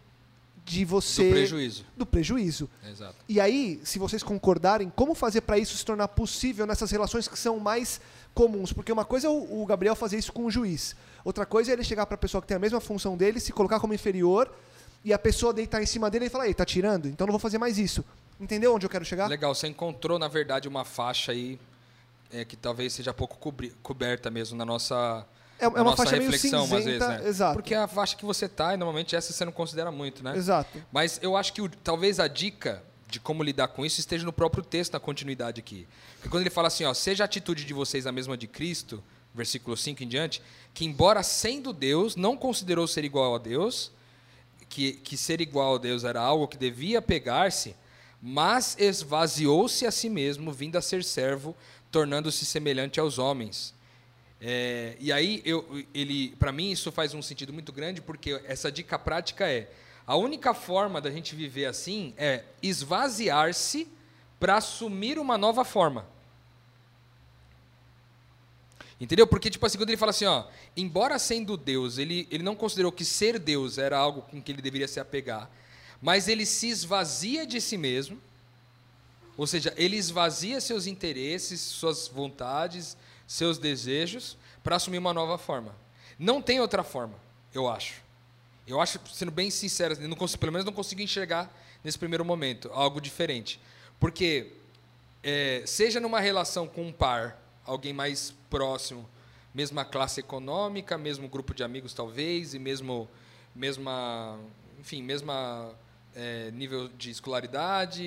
[0.63, 1.29] de você.
[1.29, 1.85] Do prejuízo.
[1.95, 2.69] Do prejuízo.
[2.89, 3.15] Exato.
[3.29, 7.37] E aí, se vocês concordarem, como fazer para isso se tornar possível nessas relações que
[7.37, 8.01] são mais
[8.35, 8.71] comuns?
[8.71, 10.95] Porque uma coisa é o, o Gabriel fazer isso com o juiz.
[11.23, 13.51] Outra coisa é ele chegar para a pessoa que tem a mesma função dele, se
[13.51, 14.53] colocar como inferior
[15.03, 17.07] e a pessoa deitar em cima dele e falar: "Ei, tá tirando?
[17.07, 18.05] Então não vou fazer mais isso".
[18.39, 19.27] Entendeu onde eu quero chegar?
[19.27, 21.57] Legal, você encontrou, na verdade, uma faixa aí
[22.31, 25.25] é, que talvez seja pouco coberta mesmo na nossa,
[25.57, 27.27] É, é uma nossa faixa meio reflexão, às vezes, cinzenta, né?
[27.29, 27.53] exato.
[27.53, 30.35] Porque a faixa que você tá, e normalmente essa você não considera muito, né?
[30.35, 30.83] Exato.
[30.91, 32.83] Mas eu acho que o- talvez a dica
[33.15, 35.87] de como lidar com isso esteja no próprio texto, na continuidade aqui.
[36.15, 39.01] Porque quando ele fala assim, ó, seja a atitude de vocês a mesma de Cristo,
[39.33, 40.41] versículo 5 em diante,
[40.73, 43.89] que embora sendo Deus, não considerou ser igual a Deus,
[44.67, 47.73] que, que ser igual a Deus era algo que devia pegar-se,
[48.21, 51.55] mas esvaziou-se a si mesmo, vindo a ser servo,
[51.89, 53.73] tornando-se semelhante aos homens.
[54.41, 58.69] É, e aí, eu, ele, para mim, isso faz um sentido muito grande, porque essa
[58.69, 59.71] dica prática é:
[60.07, 63.87] a única forma da gente viver assim é esvaziar-se
[64.39, 66.05] para assumir uma nova forma.
[68.99, 69.27] Entendeu?
[69.27, 70.45] Porque, tipo assim, quando ele fala assim, ó,
[70.77, 74.61] embora sendo Deus, ele, ele não considerou que ser Deus era algo com que ele
[74.61, 75.49] deveria se apegar,
[76.01, 78.21] mas ele se esvazia de si mesmo,
[79.35, 82.95] ou seja, ele esvazia seus interesses, suas vontades,
[83.27, 85.75] seus desejos, para assumir uma nova forma.
[86.17, 87.15] Não tem outra forma,
[87.53, 88.04] eu acho.
[88.67, 91.51] Eu acho, sendo bem sincero, não consigo, pelo menos não consigo enxergar
[91.83, 93.59] nesse primeiro momento algo diferente.
[93.99, 94.53] Porque,
[95.21, 99.07] é, seja numa relação com um par, alguém mais próximo,
[99.53, 103.07] mesma classe econômica, mesmo grupo de amigos talvez, e mesmo,
[103.55, 104.39] mesma,
[104.79, 105.73] enfim, mesma
[106.15, 108.03] é, nível de escolaridade,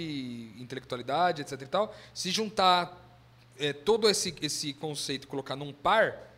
[0.58, 1.62] intelectualidade, etc.
[1.62, 3.20] E tal, se juntar
[3.58, 6.28] é, todo esse, esse conceito e colocar num par,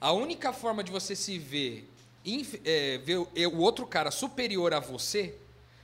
[0.00, 1.88] a única forma de você se ver,
[2.64, 5.34] é, ver o, outro cara superior a você,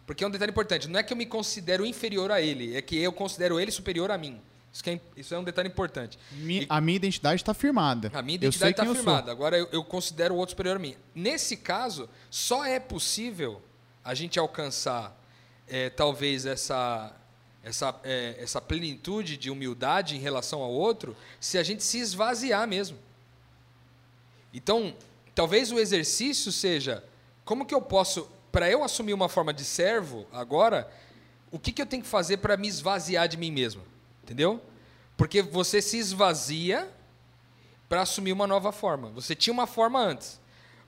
[0.06, 2.82] porque é um detalhe importante, não é que eu me considero inferior a ele, é
[2.82, 4.40] que eu considero ele superior a mim.
[4.72, 6.16] Isso, é, isso é um detalhe importante.
[6.32, 8.10] Mi- E- a minha identidade está firmada.
[8.14, 9.30] a minha identidade está quem eu firmada.
[9.32, 10.94] Agora eu, eu considero o outro superior a mim.
[11.14, 13.60] Nesse caso, só é possível
[14.04, 15.16] a gente alcançar
[15.68, 17.14] é, talvez essa
[17.62, 22.66] essa é, essa plenitude de humildade em relação ao outro, se a gente se esvaziar
[22.66, 22.96] mesmo.
[24.54, 24.94] Então,
[25.34, 27.04] talvez o exercício seja
[27.44, 30.90] como que eu posso, para eu assumir uma forma de servo agora,
[31.50, 33.82] o que, que eu tenho que fazer para me esvaziar de mim mesmo?
[34.22, 34.62] Entendeu?
[35.16, 36.88] Porque você se esvazia
[37.88, 39.10] para assumir uma nova forma.
[39.10, 40.40] Você tinha uma forma antes.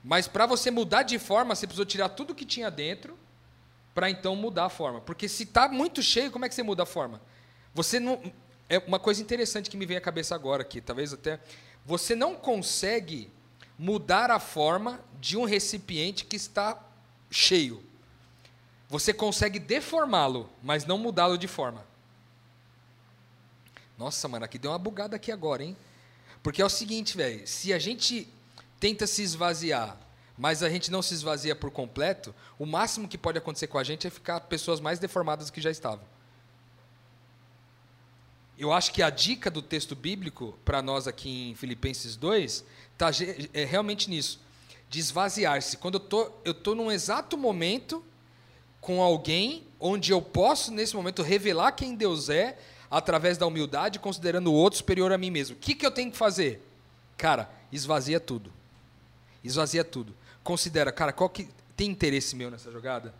[0.03, 3.17] Mas para você mudar de forma, você precisou tirar tudo que tinha dentro
[3.93, 5.01] para então mudar a forma.
[5.01, 7.21] Porque se está muito cheio, como é que você muda a forma?
[7.73, 8.21] Você não.
[8.69, 11.39] É uma coisa interessante que me vem à cabeça agora aqui, talvez até.
[11.85, 13.29] Você não consegue
[13.83, 16.81] mudar a forma de um recipiente que está
[17.29, 17.83] cheio.
[18.87, 21.85] Você consegue deformá-lo, mas não mudá-lo de forma.
[23.97, 25.75] Nossa, mano, aqui deu uma bugada aqui agora, hein?
[26.41, 28.25] Porque é o seguinte, velho, se a gente
[28.79, 29.97] tenta se esvaziar,
[30.37, 33.83] mas a gente não se esvazia por completo, o máximo que pode acontecer com a
[33.83, 36.05] gente é ficar pessoas mais deformadas do que já estavam.
[38.63, 42.63] Eu acho que a dica do texto bíblico para nós aqui em Filipenses 2
[42.97, 44.39] tá ge- é realmente nisso,
[44.89, 45.77] de esvaziar-se.
[45.77, 48.03] Quando eu tô eu tô num exato momento
[48.79, 52.57] com alguém onde eu posso nesse momento revelar quem Deus é
[52.89, 55.55] através da humildade, considerando o outro superior a mim mesmo.
[55.55, 56.61] O que, que eu tenho que fazer?
[57.17, 58.51] Cara, esvazia tudo.
[59.43, 60.15] Esvazia tudo.
[60.43, 63.13] Considera, cara, qual que tem interesse meu nessa jogada?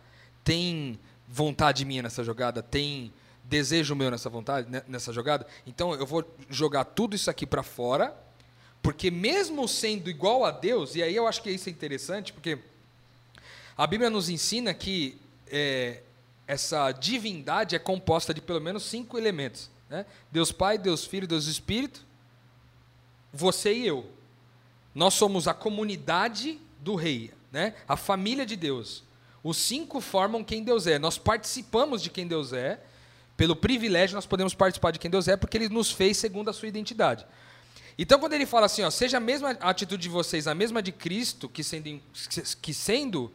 [0.44, 2.62] Tem vontade minha nessa jogada?
[2.62, 3.12] Tem
[3.44, 5.46] desejo meu nessa vontade né, nessa jogada?
[5.66, 8.16] Então eu vou jogar tudo isso aqui para fora,
[8.82, 12.60] porque mesmo sendo igual a Deus, e aí eu acho que isso é interessante, porque
[13.78, 16.02] a Bíblia nos ensina que é,
[16.48, 20.06] essa divindade é composta de pelo menos cinco elementos: né?
[20.32, 22.06] Deus Pai, Deus Filho, Deus Espírito,
[23.32, 24.10] você e eu.
[24.94, 27.74] Nós somos a comunidade do Rei, né?
[27.88, 29.04] a família de Deus.
[29.44, 31.00] Os cinco formam quem Deus é.
[31.00, 32.80] Nós participamos de quem Deus é.
[33.36, 36.54] Pelo privilégio, nós podemos participar de quem Deus é, porque Ele nos fez segundo a
[36.54, 37.26] sua identidade.
[37.98, 40.92] Então, quando ele fala assim, ó, seja a mesma atitude de vocês, a mesma de
[40.92, 42.02] Cristo, que sendo,
[42.60, 43.32] que sendo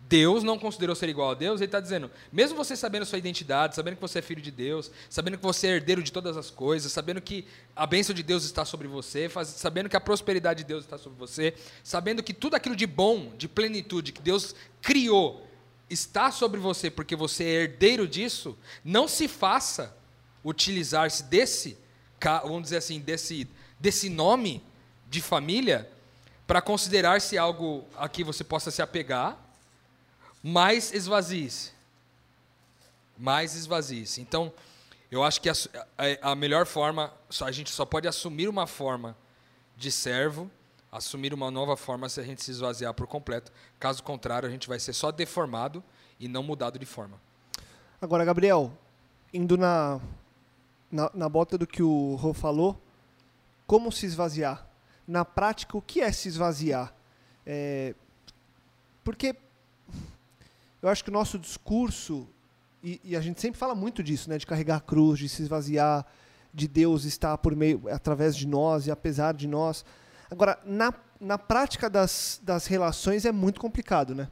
[0.00, 3.76] Deus, não considerou ser igual a Deus, ele está dizendo, mesmo você sabendo sua identidade,
[3.76, 6.50] sabendo que você é filho de Deus, sabendo que você é herdeiro de todas as
[6.50, 7.46] coisas, sabendo que
[7.76, 10.98] a bênção de Deus está sobre você, faz- sabendo que a prosperidade de Deus está
[10.98, 15.46] sobre você, sabendo que tudo aquilo de bom, de plenitude que Deus criou,
[15.90, 19.94] está sobre você porque você é herdeiro disso, não se faça
[20.44, 21.76] utilizar-se desse,
[22.42, 24.64] vamos dizer assim, desse, desse nome
[25.08, 25.90] de família
[26.46, 29.38] para considerar-se algo a que você possa se apegar,
[30.42, 31.72] mas esvazie-se.
[33.18, 34.20] Mais esvazie-se.
[34.20, 34.52] Então,
[35.10, 35.54] eu acho que a,
[35.98, 37.12] a, a melhor forma,
[37.42, 39.16] a gente só pode assumir uma forma
[39.76, 40.50] de servo,
[40.90, 43.52] assumir uma nova forma se a gente se esvaziar por completo.
[43.78, 45.82] Caso contrário, a gente vai ser só deformado
[46.18, 47.20] e não mudado de forma.
[48.00, 48.72] Agora, Gabriel,
[49.32, 50.00] indo na,
[50.90, 52.80] na, na bota do que o Rô falou,
[53.66, 54.66] como se esvaziar?
[55.06, 56.94] Na prática, o que é se esvaziar?
[57.46, 57.94] É,
[59.04, 59.36] porque
[60.82, 62.26] eu acho que o nosso discurso,
[62.82, 65.42] e, e, a gente sempre fala muito disso, né, de carregar a cruz, de se
[65.42, 66.06] esvaziar,
[66.52, 69.84] de Deus estar por meio, através de nós e apesar de nós.
[70.30, 74.28] Agora, na, na prática das, das relações é muito complicado, né?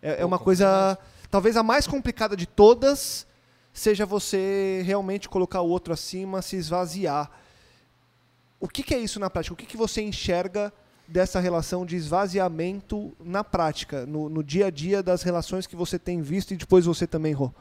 [0.00, 0.98] É, é uma coisa,
[1.30, 3.26] talvez a mais complicada de todas,
[3.72, 7.30] seja você realmente colocar o outro acima, se esvaziar.
[8.58, 9.52] O que, que é isso na prática?
[9.52, 10.72] O que, que você enxerga
[11.06, 15.98] dessa relação de esvaziamento na prática, no, no, dia a dia das relações que você
[15.98, 17.52] tem visto e depois você também, Rô?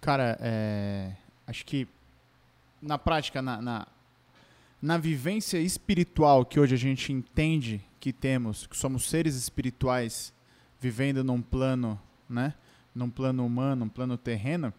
[0.00, 1.12] Cara, é,
[1.46, 1.88] acho que
[2.80, 3.88] na prática, na, na,
[4.86, 10.32] na vivência espiritual que hoje a gente entende que temos, que somos seres espirituais
[10.80, 12.54] vivendo num plano, né?
[12.94, 14.72] Num plano humano, num plano terreno,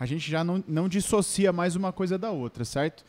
[0.00, 3.04] a gente já não, não dissocia mais uma coisa da outra, certo?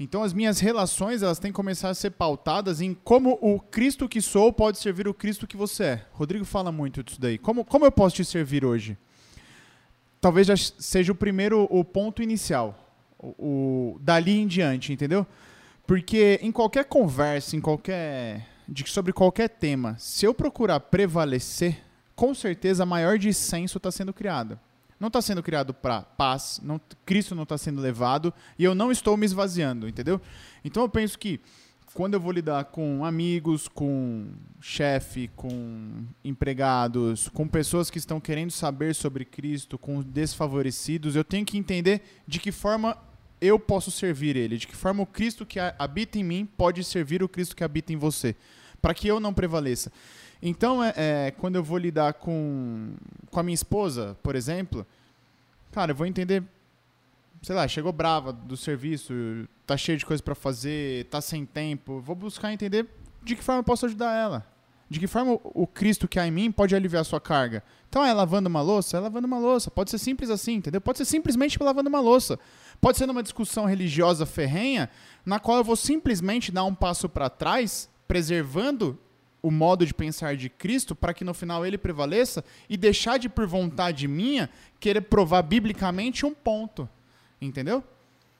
[0.00, 4.08] Então as minhas relações elas têm que começar a ser pautadas em como o Cristo
[4.08, 6.06] que sou pode servir o Cristo que você é.
[6.12, 7.36] Rodrigo fala muito disso daí.
[7.36, 8.96] Como, como eu posso te servir hoje?
[10.22, 12.74] Talvez já seja o primeiro o ponto inicial,
[13.18, 15.26] o, o dali em diante, entendeu?
[15.86, 21.82] Porque em qualquer conversa, em qualquer de sobre qualquer tema, se eu procurar prevalecer,
[22.16, 24.60] com certeza maior dissenso está sendo criada
[24.98, 28.90] não está sendo criado para paz, não, Cristo não está sendo levado e eu não
[28.90, 30.20] estou me esvaziando, entendeu?
[30.64, 31.40] Então eu penso que
[31.94, 34.26] quando eu vou lidar com amigos, com
[34.60, 41.46] chefe, com empregados, com pessoas que estão querendo saber sobre Cristo, com desfavorecidos, eu tenho
[41.46, 42.96] que entender de que forma
[43.46, 47.22] eu posso servir ele, de que forma o Cristo que habita em mim pode servir
[47.22, 48.34] o Cristo que habita em você,
[48.80, 49.90] para que eu não prevaleça.
[50.42, 52.94] Então, é, é, quando eu vou lidar com,
[53.30, 54.86] com a minha esposa, por exemplo,
[55.72, 56.42] cara, eu vou entender,
[57.42, 59.14] sei lá, chegou brava do serviço,
[59.66, 62.86] tá cheio de coisa para fazer, tá sem tempo, vou buscar entender
[63.22, 64.46] de que forma eu posso ajudar ela.
[64.88, 67.60] De que forma o Cristo que há em mim pode aliviar a sua carga.
[67.88, 68.96] Então, é lavando uma louça?
[68.96, 69.68] É lavando uma louça.
[69.68, 70.80] Pode ser simples assim, entendeu?
[70.80, 72.38] Pode ser simplesmente lavando uma louça.
[72.80, 74.90] Pode ser numa discussão religiosa ferrenha,
[75.24, 78.98] na qual eu vou simplesmente dar um passo para trás, preservando
[79.42, 83.28] o modo de pensar de Cristo para que no final ele prevaleça e deixar de,
[83.28, 84.50] por vontade minha,
[84.80, 86.88] querer provar biblicamente um ponto.
[87.40, 87.84] Entendeu?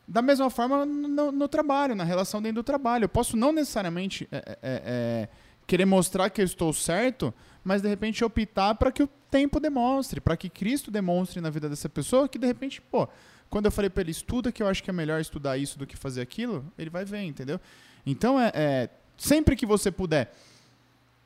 [0.09, 3.05] Da mesma forma no, no trabalho, na relação dentro do trabalho.
[3.05, 5.29] Eu posso não necessariamente é, é, é,
[5.67, 7.33] querer mostrar que eu estou certo,
[7.63, 11.69] mas de repente optar para que o tempo demonstre, para que Cristo demonstre na vida
[11.69, 13.09] dessa pessoa que de repente, pô,
[13.49, 15.87] quando eu falei para ele estuda que eu acho que é melhor estudar isso do
[15.87, 17.61] que fazer aquilo, ele vai ver, entendeu?
[18.05, 20.35] Então é, é sempre que você puder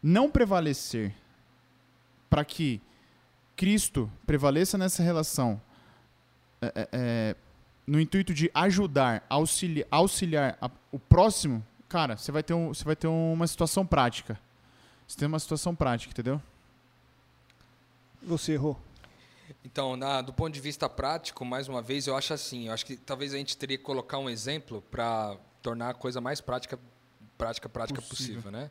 [0.03, 1.15] não prevalecer
[2.29, 2.81] para que
[3.57, 5.61] Cristo prevaleça nessa relação
[6.63, 7.37] é, é, é,
[7.87, 12.85] no intuito de ajudar, auxiliar, auxiliar a, o próximo, cara, você vai ter, um, você
[12.85, 14.39] vai ter uma situação prática.
[15.07, 16.41] Você tem uma situação prática, entendeu?
[18.23, 18.79] Você errou.
[19.65, 22.87] Então, na, do ponto de vista prático, mais uma vez, eu acho assim, eu acho
[22.87, 26.79] que talvez a gente teria que colocar um exemplo para tornar a coisa mais prática,
[27.37, 28.71] prática, prática possível, possível né?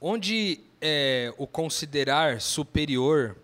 [0.00, 3.36] Onde é, o considerar superior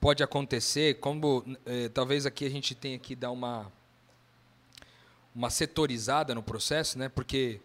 [0.00, 3.70] pode acontecer, como é, talvez aqui a gente tenha que dar uma
[5.34, 7.08] uma setorizada no processo, né?
[7.08, 7.60] Porque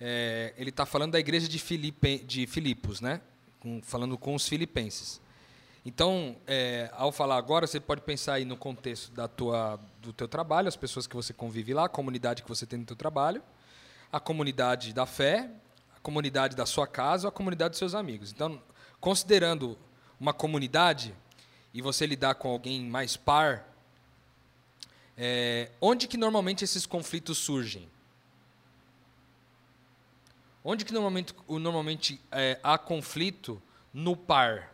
[0.00, 3.20] é, ele está falando da igreja de, Filipe, de Filipos, né?
[3.60, 5.20] Com, falando com os filipenses.
[5.84, 10.26] Então, é, ao falar agora, você pode pensar aí no contexto da tua, do teu
[10.26, 13.42] trabalho, as pessoas que você convive lá, a comunidade que você tem no teu trabalho,
[14.10, 15.50] a comunidade da fé
[16.04, 18.30] comunidade da sua casa a comunidade dos seus amigos.
[18.30, 18.62] Então,
[19.00, 19.76] considerando
[20.20, 21.14] uma comunidade
[21.72, 23.66] e você lidar com alguém mais par,
[25.16, 27.88] é, onde que normalmente esses conflitos surgem?
[30.62, 33.60] Onde que normalmente, normalmente é, há conflito
[33.92, 34.73] no par?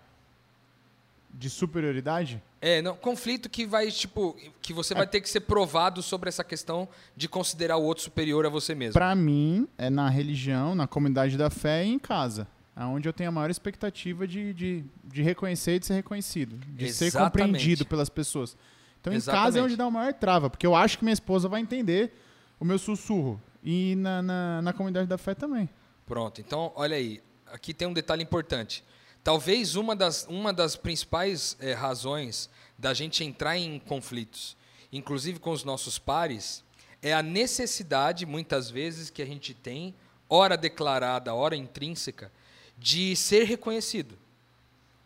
[1.32, 2.42] De superioridade?
[2.60, 4.96] É, não, conflito que vai, tipo, que você é.
[4.96, 8.74] vai ter que ser provado sobre essa questão de considerar o outro superior a você
[8.74, 8.92] mesmo.
[8.94, 12.46] Para mim, é na religião, na comunidade da fé e em casa.
[12.76, 16.92] aonde eu tenho a maior expectativa de, de, de reconhecer e de ser reconhecido, de
[16.92, 17.32] ser Exatamente.
[17.32, 18.56] compreendido pelas pessoas.
[19.00, 19.64] Então, em casa é Exatamente.
[19.64, 22.12] onde dá a maior trava, porque eu acho que minha esposa vai entender
[22.58, 23.40] o meu sussurro.
[23.62, 25.68] E na, na, na comunidade da fé também.
[26.06, 27.22] Pronto, então olha aí,
[27.52, 28.82] aqui tem um detalhe importante.
[29.22, 32.48] Talvez uma das, uma das principais eh, razões
[32.78, 34.56] da gente entrar em conflitos,
[34.90, 36.64] inclusive com os nossos pares,
[37.02, 39.94] é a necessidade, muitas vezes, que a gente tem,
[40.28, 42.32] hora declarada, hora intrínseca,
[42.78, 44.18] de ser reconhecido.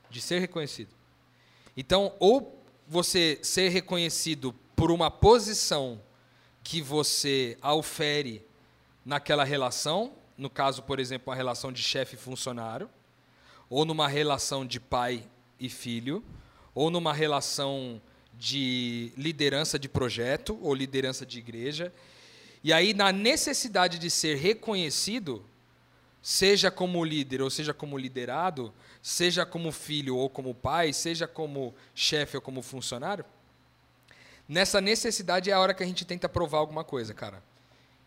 [0.08, 0.90] De ser reconhecido.
[1.76, 6.00] Então, ou você ser reconhecido por uma posição
[6.62, 8.46] que você aufere
[9.04, 12.88] naquela relação, no caso, por exemplo, uma relação de chefe e funcionário,
[13.74, 15.24] ou numa relação de pai
[15.58, 16.22] e filho,
[16.72, 18.00] ou numa relação
[18.38, 21.92] de liderança de projeto ou liderança de igreja.
[22.62, 25.44] E aí, na necessidade de ser reconhecido,
[26.22, 28.72] seja como líder ou seja como liderado,
[29.02, 33.24] seja como filho ou como pai, seja como chefe ou como funcionário,
[34.48, 37.42] nessa necessidade é a hora que a gente tenta provar alguma coisa, cara.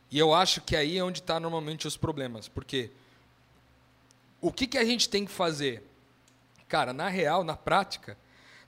[0.09, 2.89] E eu acho que aí é onde está normalmente os problemas, porque
[4.41, 5.83] o que, que a gente tem que fazer?
[6.67, 8.17] Cara, na real, na prática,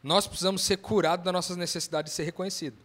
[0.04, 2.78] nós precisamos ser curados das nossas necessidades de ser reconhecido.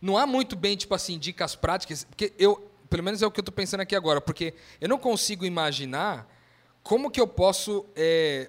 [0.00, 3.40] Não há muito bem, tipo assim, dicas práticas, porque eu, pelo menos é o que
[3.40, 6.26] eu estou pensando aqui agora, porque eu não consigo imaginar
[6.82, 8.48] como que eu posso é,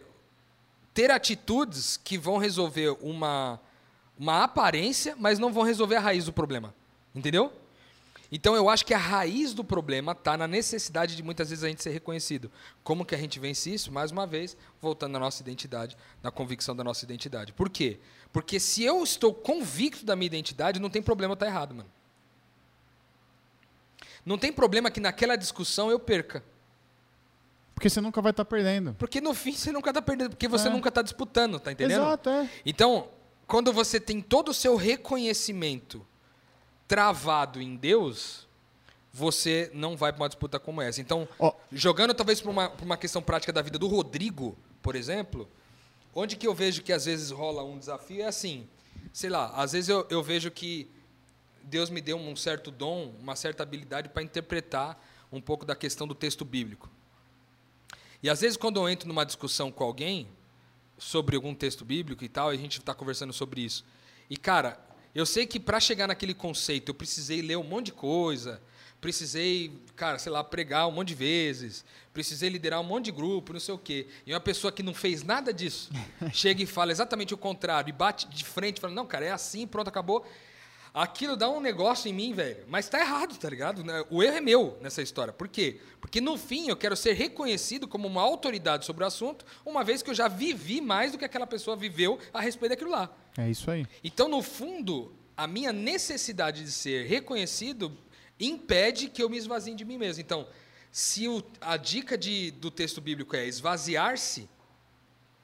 [0.94, 3.60] ter atitudes que vão resolver uma,
[4.18, 6.74] uma aparência, mas não vão resolver a raiz do problema.
[7.14, 7.52] Entendeu?
[8.32, 11.68] Então eu acho que a raiz do problema está na necessidade de muitas vezes a
[11.68, 12.52] gente ser reconhecido.
[12.84, 13.92] Como que a gente vence isso?
[13.92, 17.52] Mais uma vez, voltando à nossa identidade, na convicção da nossa identidade.
[17.54, 18.00] Por quê?
[18.32, 21.90] Porque se eu estou convicto da minha identidade, não tem problema estar errado, mano.
[24.26, 26.44] Não tem problema que naquela discussão eu perca.
[27.74, 28.94] Porque você nunca vai estar perdendo.
[28.96, 30.72] Porque no fim você nunca está perdendo, porque você É.
[30.72, 32.02] nunca está disputando, tá entendendo?
[32.02, 32.50] Exato, é.
[32.66, 33.08] Então,
[33.48, 36.06] quando você tem todo o seu reconhecimento
[36.90, 38.48] travado em Deus,
[39.14, 41.00] você não vai para uma disputa como essa.
[41.00, 41.54] Então, Ó.
[41.72, 45.48] jogando talvez para uma, uma questão prática da vida do Rodrigo, por exemplo,
[46.16, 48.68] onde que eu vejo que às vezes rola um desafio é assim,
[49.14, 50.90] sei lá, às vezes eu, eu vejo que
[51.62, 55.00] Deus me deu um certo dom, uma certa habilidade para interpretar
[55.32, 56.90] um pouco da questão do texto bíblico.
[58.24, 60.28] E às vezes quando eu entro numa discussão com alguém
[60.98, 63.86] sobre algum texto bíblico e tal, e a gente está conversando sobre isso.
[64.28, 67.92] E cara, eu sei que para chegar naquele conceito eu precisei ler um monte de
[67.94, 68.62] coisa,
[69.02, 73.54] precisei, cara, sei lá, pregar um monte de vezes, precisei liderar um monte de grupo,
[73.54, 74.08] não sei o quê.
[74.26, 75.90] E uma pessoa que não fez nada disso
[76.34, 79.66] chega e fala exatamente o contrário e bate de frente, fala: "Não, cara, é assim,
[79.66, 80.26] pronto, acabou".
[80.94, 82.66] Aquilo dá um negócio em mim, velho.
[82.68, 83.84] Mas tá errado, tá ligado?
[84.10, 85.32] O erro é meu nessa história.
[85.32, 85.80] Por quê?
[86.02, 90.02] Porque no fim eu quero ser reconhecido como uma autoridade sobre o assunto, uma vez
[90.02, 93.16] que eu já vivi mais do que aquela pessoa viveu a respeito daquilo lá.
[93.38, 93.86] É isso aí.
[94.04, 97.96] Então, no fundo, a minha necessidade de ser reconhecido
[98.40, 100.22] impede que eu me esvazie de mim mesmo.
[100.22, 100.48] Então,
[100.92, 104.50] se o- a dica de- do texto bíblico é esvaziar-se,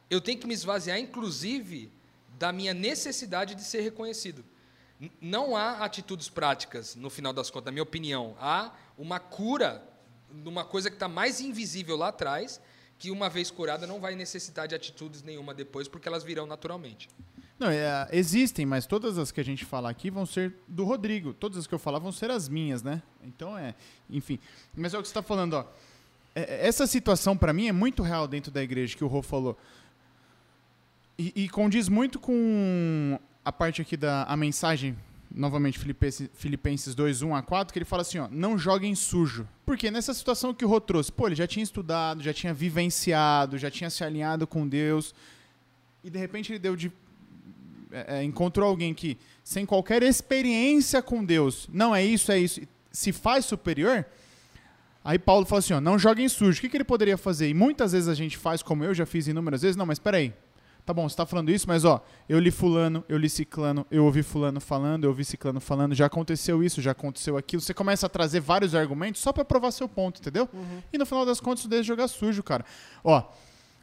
[0.10, 1.91] eu tenho que me esvaziar, inclusive,
[2.39, 4.43] da minha necessidade de ser reconhecido.
[5.20, 8.36] Não há atitudes práticas, no final das contas, na minha opinião.
[8.39, 9.84] Há uma cura
[10.32, 12.62] numa coisa que está mais invisível lá atrás,
[12.98, 17.10] que uma vez curada não vai necessitar de atitudes nenhuma depois, porque elas virão naturalmente.
[17.60, 21.34] Não, é, existem, mas todas as que a gente falar aqui vão ser do Rodrigo.
[21.34, 23.02] Todas as que eu falar vão ser as minhas, né?
[23.24, 23.74] Então é,
[24.10, 24.39] enfim.
[24.76, 25.66] Mas é o que você está falando, ó.
[26.34, 29.22] É- é- Essa situação para mim é muito real dentro da igreja que o Rô
[29.22, 29.58] falou.
[31.18, 34.98] E, e condiz muito com a parte aqui da a mensagem,
[35.30, 39.48] novamente Filipenses, Filipenses 2, 1 a 4, que ele fala assim, ó, não joguem sujo.
[39.64, 43.60] Porque nessa situação que o Rô trouxe, pô, ele já tinha estudado, já tinha vivenciado,
[43.60, 45.14] já tinha se alinhado com Deus,
[46.04, 46.91] e de repente ele deu de
[47.91, 52.62] é, é, encontrou alguém que, sem qualquer experiência com Deus, não é isso, é isso,
[52.91, 54.06] se faz superior,
[55.04, 56.58] aí Paulo fala assim: ó, não joguem sujo.
[56.58, 57.48] O que, que ele poderia fazer?
[57.48, 60.34] E muitas vezes a gente faz, como eu já fiz inúmeras vezes, não, mas peraí.
[60.86, 64.06] Tá bom, você está falando isso, mas ó, eu li fulano, eu li ciclano, eu
[64.06, 67.60] ouvi fulano falando, eu ouvi ciclano falando, já aconteceu isso, já aconteceu aquilo.
[67.60, 70.48] Você começa a trazer vários argumentos só para provar seu ponto, entendeu?
[70.94, 72.64] E no final das contas, isso deixa jogar sujo, cara.
[73.04, 73.24] Ó,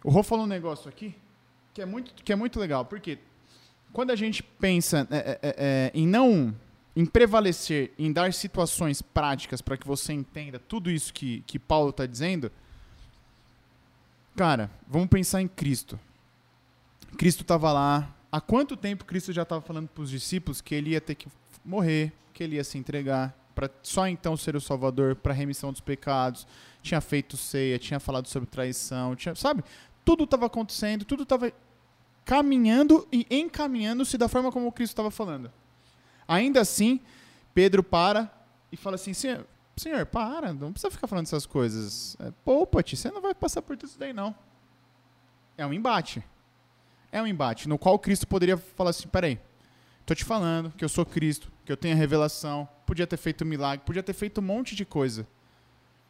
[0.05, 1.13] o Rô falou um negócio aqui
[1.75, 3.19] que é muito, que é muito legal, porque
[3.93, 6.55] quando a gente pensa é, é, é, em não
[6.95, 11.89] em prevalecer, em dar situações práticas para que você entenda tudo isso que, que Paulo
[11.89, 12.53] está dizendo,
[14.37, 15.99] cara, vamos pensar em Cristo.
[17.17, 18.15] Cristo estava lá.
[18.31, 21.29] Há quanto tempo Cristo já estava falando para os discípulos que ele ia ter que
[21.65, 25.81] morrer, que ele ia se entregar, para só então ser o Salvador, para remissão dos
[25.81, 26.47] pecados,
[26.83, 29.63] tinha feito ceia, tinha falado sobre traição, tinha, sabe?
[30.05, 31.53] Tudo estava acontecendo, tudo estava
[32.25, 35.53] caminhando e encaminhando-se da forma como Cristo estava falando.
[36.27, 37.01] Ainda assim,
[37.55, 38.33] Pedro para
[38.71, 39.47] e fala assim: Senhor,
[39.77, 42.17] senhor para, não precisa ficar falando essas coisas.
[42.21, 44.35] É, Poupa-te, você não vai passar por tudo isso daí, não.
[45.57, 46.25] É um embate.
[47.13, 49.39] É um embate no qual Cristo poderia falar assim: peraí,
[50.07, 53.45] tô te falando que eu sou Cristo, que eu tenho a revelação, podia ter feito
[53.45, 55.27] um milagre, podia ter feito um monte de coisa.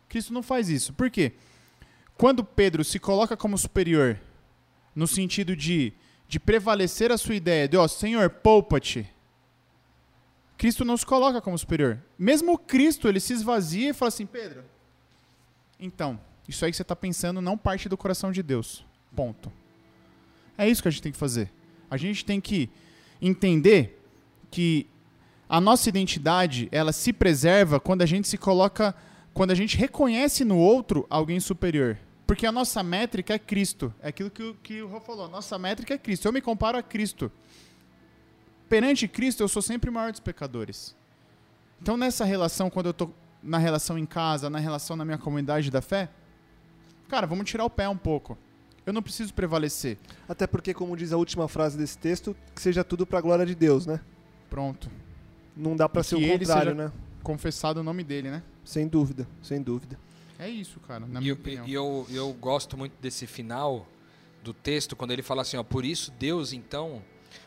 [0.09, 0.93] Cristo não faz isso.
[0.93, 1.33] Por quê?
[2.17, 4.21] Quando Pedro se coloca como superior,
[4.95, 5.93] no sentido de,
[6.29, 9.09] de prevalecer a sua ideia de, ó, Senhor, poupa-te.
[10.57, 11.99] Cristo não se coloca como superior.
[12.17, 14.63] Mesmo Cristo, ele se esvazia e fala assim, Pedro,
[15.81, 18.85] então, isso aí que você está pensando não parte do coração de Deus.
[19.17, 19.51] Ponto.
[20.57, 21.51] É isso que a gente tem que fazer.
[21.91, 22.71] A gente tem que
[23.21, 24.01] entender
[24.51, 24.87] que
[25.49, 28.95] a nossa identidade, ela se preserva quando a gente se coloca,
[29.35, 31.99] quando a gente reconhece no outro alguém superior.
[32.27, 33.93] Porque a nossa métrica é Cristo.
[34.01, 35.29] É aquilo que o, que o Rô falou.
[35.29, 36.27] Nossa métrica é Cristo.
[36.27, 37.31] Eu me comparo a Cristo.
[38.69, 40.97] Perante Cristo, eu sou sempre maior dos pecadores.
[41.83, 45.71] Então, nessa relação, quando eu estou na relação em casa, na relação na minha comunidade
[45.71, 46.09] da fé,
[47.09, 48.39] cara, vamos tirar o pé um pouco.
[48.85, 49.97] Eu não preciso prevalecer.
[50.29, 53.47] Até porque, como diz a última frase desse texto, que seja tudo para a glória
[53.47, 54.01] de Deus, né?
[54.51, 54.91] Pronto.
[55.57, 56.93] Não dá para ser o contrário, seja- né?
[57.23, 58.43] Confessado o nome dele, né?
[58.65, 59.99] Sem dúvida, sem dúvida.
[60.39, 61.67] É isso, cara, na E minha eu, opinião.
[61.69, 63.87] e eu, eu gosto muito desse final
[64.43, 67.01] do texto, quando ele fala assim, ó, por isso Deus então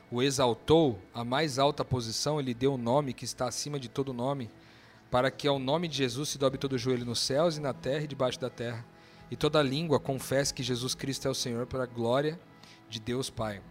[0.10, 4.14] o exaltou à mais alta posição, ele deu um nome que está acima de todo
[4.14, 4.50] nome,
[5.12, 7.74] para que ao nome de Jesus se dobre todo o joelho nos céus e na
[7.74, 8.86] terra e debaixo da terra,
[9.30, 12.40] e toda língua confesse que Jesus Cristo é o Senhor para a glória
[12.90, 13.62] de Deus Pai.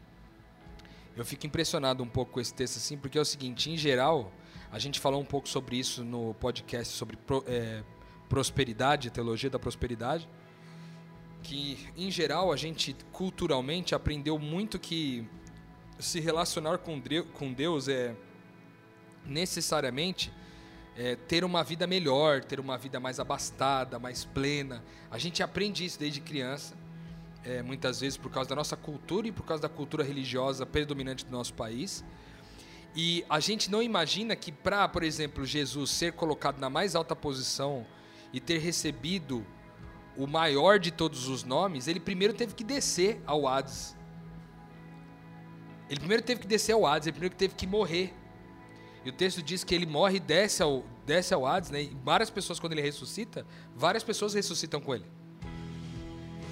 [1.16, 4.32] Eu fico impressionado um pouco com esse texto assim, porque é o seguinte, em geral,
[4.72, 7.84] a gente falou um pouco sobre isso no podcast sobre é,
[8.28, 10.28] prosperidade, teologia da prosperidade,
[11.42, 15.24] que em geral a gente culturalmente aprendeu muito que
[15.98, 18.16] se relacionar com Deus é
[19.24, 20.32] necessariamente
[20.96, 24.82] é, ter uma vida melhor, ter uma vida mais abastada, mais plena.
[25.10, 26.74] A gente aprende isso desde criança,
[27.44, 31.24] é, muitas vezes por causa da nossa cultura e por causa da cultura religiosa predominante
[31.24, 32.04] do nosso país.
[32.96, 37.16] E a gente não imagina que para, por exemplo, Jesus ser colocado na mais alta
[37.16, 37.84] posição
[38.32, 39.44] e ter recebido
[40.16, 43.96] o maior de todos os nomes, ele primeiro teve que descer ao Hades.
[45.90, 48.14] Ele primeiro teve que descer ao Hades, ele primeiro teve que morrer.
[49.04, 51.82] E o texto diz que ele morre e desce ao, desce ao Hades, né?
[51.82, 53.46] E várias pessoas, quando ele ressuscita,
[53.76, 55.04] várias pessoas ressuscitam com ele.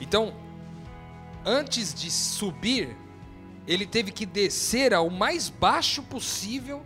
[0.01, 0.35] Então,
[1.45, 2.95] antes de subir,
[3.67, 6.85] ele teve que descer ao mais baixo possível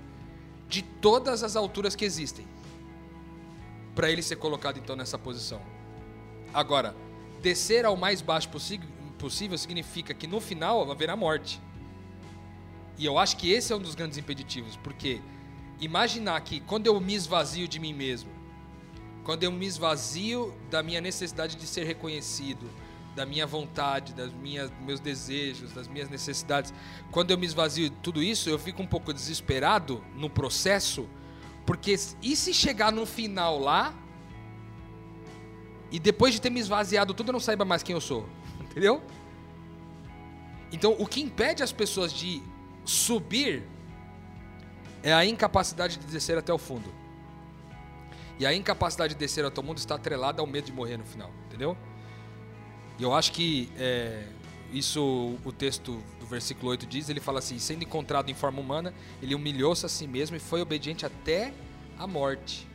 [0.69, 2.47] de todas as alturas que existem.
[3.95, 5.61] Para ele ser colocado então nessa posição.
[6.53, 6.95] Agora,
[7.41, 11.61] descer ao mais baixo possível significa que no final haverá morte.
[12.99, 15.21] E eu acho que esse é um dos grandes impeditivos, porque
[15.81, 18.31] imaginar que quando eu me esvazio de mim mesmo,
[19.25, 22.71] quando eu me esvazio da minha necessidade de ser reconhecido,
[23.15, 26.73] da minha vontade, das minhas meus desejos, das minhas necessidades,
[27.11, 31.09] quando eu me esvazio de tudo isso, eu fico um pouco desesperado no processo,
[31.65, 33.95] porque e se chegar no final lá
[35.91, 38.29] e depois de ter me esvaziado tudo eu não saiba mais quem eu sou,
[38.61, 39.03] entendeu?
[40.71, 42.43] Então, o que impede as pessoas de
[42.85, 43.65] subir
[45.07, 46.93] é a incapacidade de descer até o fundo.
[48.41, 51.05] E a incapacidade de descer até o mundo está atrelada ao medo de morrer no
[51.05, 51.77] final, entendeu?
[52.99, 54.25] E eu acho que é,
[54.73, 58.93] isso o texto do versículo 8 diz, ele fala assim, sendo encontrado em forma humana,
[59.23, 61.53] ele humilhou-se a si mesmo e foi obediente até
[61.97, 62.67] a morte.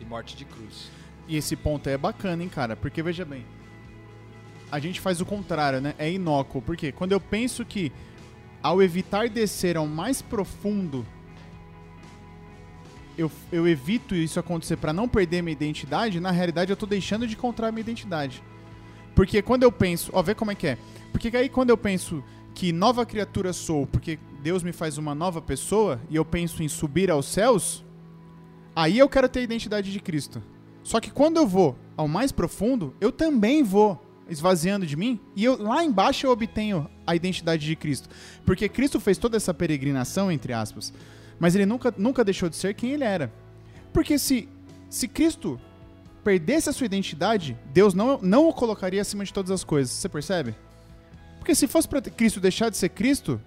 [0.00, 0.90] E morte de cruz.
[1.28, 2.76] E esse ponto é bacana, hein, cara?
[2.76, 3.44] Porque veja bem,
[4.70, 5.94] a gente faz o contrário, né?
[5.98, 6.62] É inócuo.
[6.62, 7.92] Porque quando eu penso que
[8.62, 11.06] ao evitar descer ao mais profundo,
[13.16, 17.26] eu, eu evito isso acontecer pra não perder minha identidade, na realidade eu tô deixando
[17.26, 18.42] de encontrar minha identidade.
[19.14, 20.78] Porque quando eu penso, ó, vê como é que é.
[21.12, 22.22] Porque aí quando eu penso
[22.54, 26.68] que nova criatura sou, porque Deus me faz uma nova pessoa, e eu penso em
[26.68, 27.84] subir aos céus,
[28.74, 30.42] aí eu quero ter a identidade de Cristo.
[30.82, 35.44] Só que quando eu vou ao mais profundo, eu também vou esvaziando de mim e
[35.44, 38.08] eu lá embaixo eu obtenho a identidade de Cristo.
[38.44, 40.92] Porque Cristo fez toda essa peregrinação, entre aspas,
[41.42, 43.28] mas ele nunca, nunca deixou de ser quem ele era.
[43.92, 44.48] Porque se,
[44.88, 45.60] se Cristo
[46.22, 49.92] perdesse a sua identidade, Deus não, não o colocaria acima de todas as coisas.
[49.92, 50.54] Você percebe?
[51.40, 53.40] Porque se fosse para Cristo deixar de ser Cristo,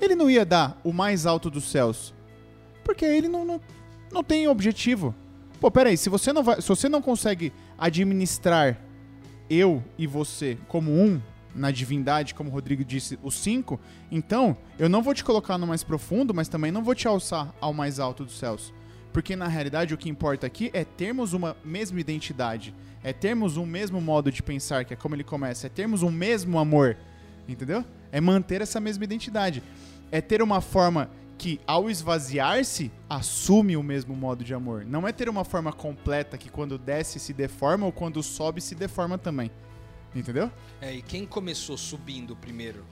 [0.00, 2.14] ele não ia dar o mais alto dos céus.
[2.84, 3.60] Porque ele não, não,
[4.12, 5.12] não tem objetivo.
[5.60, 8.80] Pô, peraí, se você não vai, se você não consegue administrar
[9.50, 11.20] eu e você como um
[11.54, 13.80] na divindade, como o Rodrigo disse, os cinco,
[14.10, 17.52] então eu não vou te colocar no mais profundo, mas também não vou te alçar
[17.60, 18.72] ao mais alto dos céus.
[19.12, 23.66] Porque na realidade o que importa aqui é termos uma mesma identidade, é termos um
[23.66, 26.96] mesmo modo de pensar, que é como ele começa, é termos um mesmo amor,
[27.48, 27.84] entendeu?
[28.12, 29.62] É manter essa mesma identidade.
[30.12, 34.84] É ter uma forma que, ao esvaziar-se, assume o mesmo modo de amor.
[34.84, 38.74] Não é ter uma forma completa que quando desce se deforma ou quando sobe se
[38.74, 39.50] deforma também.
[40.14, 40.50] Entendeu?
[40.80, 42.84] É, e quem começou subindo primeiro?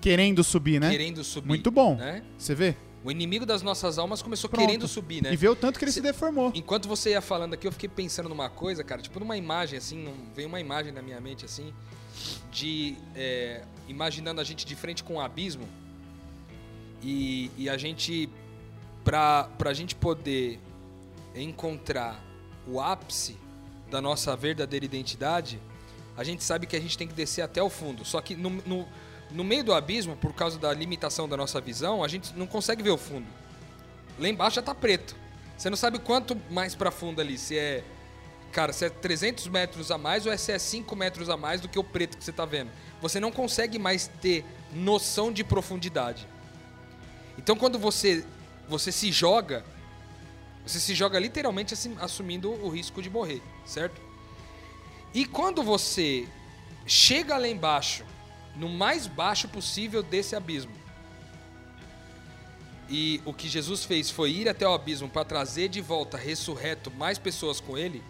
[0.00, 0.90] Querendo subir, né?
[0.90, 1.48] Querendo subir.
[1.48, 1.96] Muito bom.
[1.96, 2.22] Né?
[2.38, 2.76] Você vê?
[3.02, 4.64] O inimigo das nossas almas começou Pronto.
[4.66, 5.30] querendo subir, né?
[5.32, 6.50] E vê o tanto que ele se, Se- deformou.
[6.54, 9.98] Enquanto você ia falando aqui, eu fiquei pensando numa coisa, cara, tipo numa imagem assim,
[10.02, 11.72] num- veio uma imagem na minha mente assim,
[12.50, 15.68] de é, imaginando a gente de frente com um abismo
[17.02, 18.28] e, e a gente,
[19.04, 20.58] pra, pra gente poder
[21.34, 22.22] encontrar
[22.66, 23.36] o ápice
[23.90, 25.60] da nossa verdadeira identidade,
[26.16, 28.04] a gente sabe que a gente tem que descer até o fundo.
[28.04, 28.88] Só que no, no,
[29.30, 32.82] no meio do abismo, por causa da limitação da nossa visão, a gente não consegue
[32.82, 33.26] ver o fundo.
[34.18, 35.16] Lá embaixo já tá preto.
[35.56, 37.84] Você não sabe quanto mais pra fundo ali, se é.
[38.52, 41.60] Cara, se é 300 metros a mais ou é se é 5 metros a mais
[41.60, 42.70] do que o preto que você tá vendo.
[43.02, 46.28] Você não consegue mais ter noção de profundidade.
[47.36, 48.24] Então quando você
[48.68, 49.64] você se joga,
[50.64, 54.00] você se joga literalmente assumindo o risco de morrer, certo?
[55.14, 56.28] E quando você
[56.84, 58.04] chega lá embaixo,
[58.56, 60.72] no mais baixo possível desse abismo,
[62.88, 66.90] e o que Jesus fez foi ir até o abismo para trazer de volta ressurreto
[66.90, 68.02] mais pessoas com ele,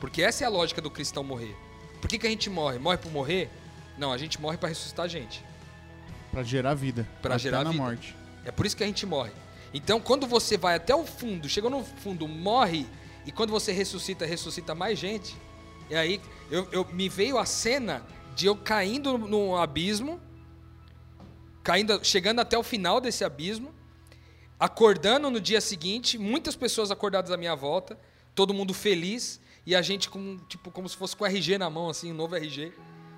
[0.00, 1.54] porque essa é a lógica do cristão morrer.
[2.00, 2.78] Por que, que a gente morre?
[2.78, 3.50] Morre por morrer?
[3.96, 5.44] Não, a gente morre para ressuscitar a gente.
[6.32, 7.08] Pra gerar vida.
[7.22, 7.82] Até gerar na vida.
[7.82, 8.16] morte.
[8.44, 9.32] É por isso que a gente morre.
[9.72, 12.86] Então, quando você vai até o fundo, chegou no fundo, morre,
[13.24, 15.36] e quando você ressuscita, ressuscita mais gente.
[15.90, 16.20] E aí,
[16.50, 20.20] eu, eu- me veio a cena de eu caindo no abismo,
[21.62, 23.74] caindo, chegando até o final desse abismo,
[24.58, 27.98] acordando no dia seguinte, muitas pessoas acordadas à minha volta,
[28.34, 31.88] todo mundo feliz, e a gente com, tipo, como se fosse com RG na mão,
[31.88, 32.72] assim, um novo RG,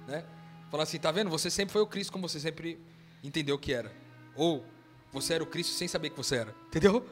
[0.06, 0.24] né?
[0.70, 1.30] Falar assim, tá vendo?
[1.30, 2.78] Você sempre foi o Cristo como você sempre
[3.22, 3.92] entendeu que era.
[4.34, 4.64] Ou
[5.12, 6.54] você era o Cristo sem saber que você era.
[6.68, 7.06] Entendeu?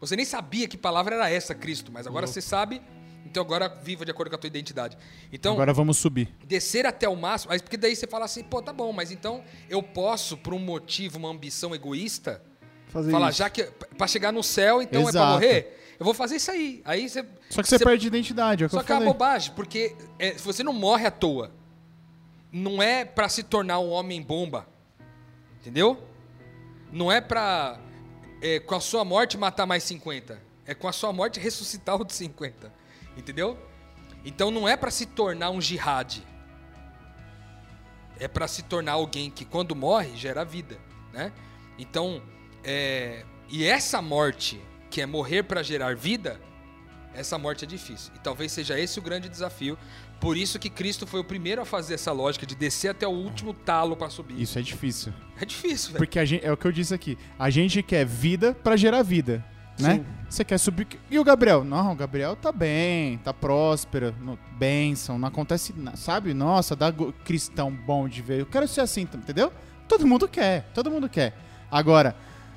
[0.00, 2.80] Você nem sabia que palavra era essa, Cristo, mas agora você sabe,
[3.26, 4.96] então agora viva de acordo com a tua identidade.
[5.32, 6.28] Então, Agora vamos subir.
[6.46, 9.42] descer até o máximo, mas porque daí você fala assim, pô, tá bom, mas então
[9.68, 12.42] eu posso, por um motivo, uma ambição egoísta,
[12.88, 13.38] Fazer falar, isso.
[13.38, 13.64] já que
[13.98, 15.32] pra chegar no céu, então é pra Exato.
[15.32, 16.82] morrer, eu vou fazer isso aí.
[16.84, 17.24] Aí você.
[17.50, 20.62] Só que você, perde identidade, é o Só que é uma bobagem, porque é, você
[20.62, 21.52] não morre à toa,
[22.52, 24.66] não é pra se tornar um homem bomba.
[25.60, 26.00] Entendeu?
[26.92, 27.80] Não é pra
[28.40, 30.40] é, com a sua morte matar mais 50.
[30.64, 32.72] É com a sua morte ressuscitar outros 50.
[33.16, 33.58] Entendeu?
[34.24, 36.22] Então não é pra se tornar um jihad.
[38.18, 40.78] É pra se tornar alguém que quando morre gera vida,
[41.12, 41.32] né?
[41.78, 42.22] Então,
[42.64, 44.60] é, e essa morte,
[44.90, 46.40] que é morrer pra gerar vida,
[47.14, 48.12] essa morte é difícil.
[48.14, 49.78] E talvez seja esse o grande desafio.
[50.20, 53.10] Por isso que Cristo foi o primeiro a fazer essa lógica de descer até o
[53.10, 54.40] último talo pra subir.
[54.40, 55.12] Isso é difícil.
[55.40, 55.98] É difícil, velho.
[55.98, 57.18] Porque gente, é o que eu disse aqui.
[57.38, 59.44] A gente quer vida pra gerar vida,
[59.78, 59.94] né?
[59.94, 60.06] Sim.
[60.28, 60.86] Você quer subir.
[61.10, 61.62] E o Gabriel?
[61.64, 66.34] Não, o Gabriel tá bem, tá próspero, no, bênção, não acontece nada, sabe?
[66.34, 68.40] Nossa, dá go- cristão bom de ver.
[68.40, 69.52] Eu quero ser assim, entendeu?
[69.86, 71.32] Todo mundo quer, todo mundo quer.
[71.70, 72.16] Agora,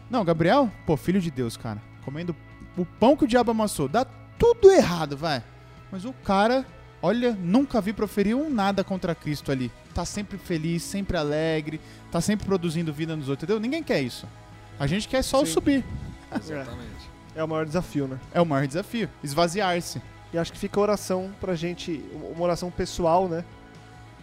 [0.10, 2.36] não, Gabriel, pô, filho de Deus, cara, comendo
[2.76, 5.44] o pão que o diabo amassou, dá tudo errado, vai.
[5.92, 6.66] Mas o cara,
[7.02, 9.72] olha, nunca vi proferir um nada contra Cristo ali.
[9.94, 11.80] Tá sempre feliz, sempre alegre,
[12.12, 13.60] tá sempre produzindo vida nos outros, entendeu?
[13.60, 14.26] Ninguém quer isso.
[14.80, 15.52] A gente quer só o Sim.
[15.54, 15.86] subir.
[16.34, 17.09] Exatamente.
[17.36, 18.20] É o maior desafio, né?
[18.34, 20.02] É o maior desafio, esvaziar-se.
[20.34, 23.44] E acho que fica a oração pra gente, uma oração pessoal, né?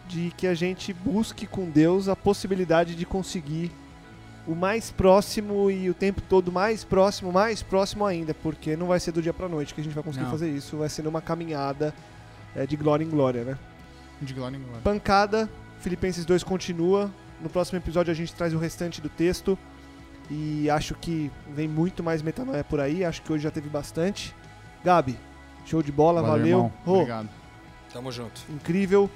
[0.07, 3.73] De que a gente busque com Deus a possibilidade de conseguir
[4.47, 9.01] o mais próximo e o tempo todo mais próximo, mais próximo ainda, porque não vai
[9.01, 10.31] ser do dia pra noite que a gente vai conseguir Não.
[10.31, 11.93] fazer isso, vai ser numa caminhada
[12.55, 13.59] é, de glória em glória, né?
[14.23, 14.81] De glória em glória.
[14.83, 15.51] Pancada,
[15.81, 17.11] Filipenses 2 continua.
[17.41, 19.59] No próximo episódio a gente traz o restante do texto.
[20.31, 23.05] E acho que vem muito mais metanoia por aí.
[23.05, 24.35] Acho que hoje já teve bastante.
[24.85, 25.19] Gabi,
[25.65, 26.47] show de bola, valeu.
[26.47, 26.73] irmão.
[26.85, 27.29] Rô, Obrigado.
[27.93, 28.41] Tamo junto.
[28.51, 29.09] incrível.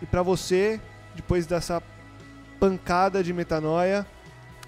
[0.00, 0.80] E pra você,
[1.14, 1.82] depois dessa
[2.58, 4.06] pancada de metanoia,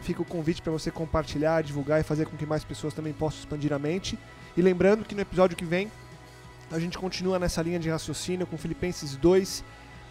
[0.01, 3.41] fica o convite pra você compartilhar, divulgar e fazer com que mais pessoas também possam
[3.41, 4.19] expandir a mente.
[4.57, 5.91] E lembrando que no episódio que vem
[6.71, 9.65] a gente continua nessa linha de raciocínio com Filipenses 2,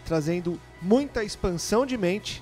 [0.05, 2.41] trazendo muita expansão de mente.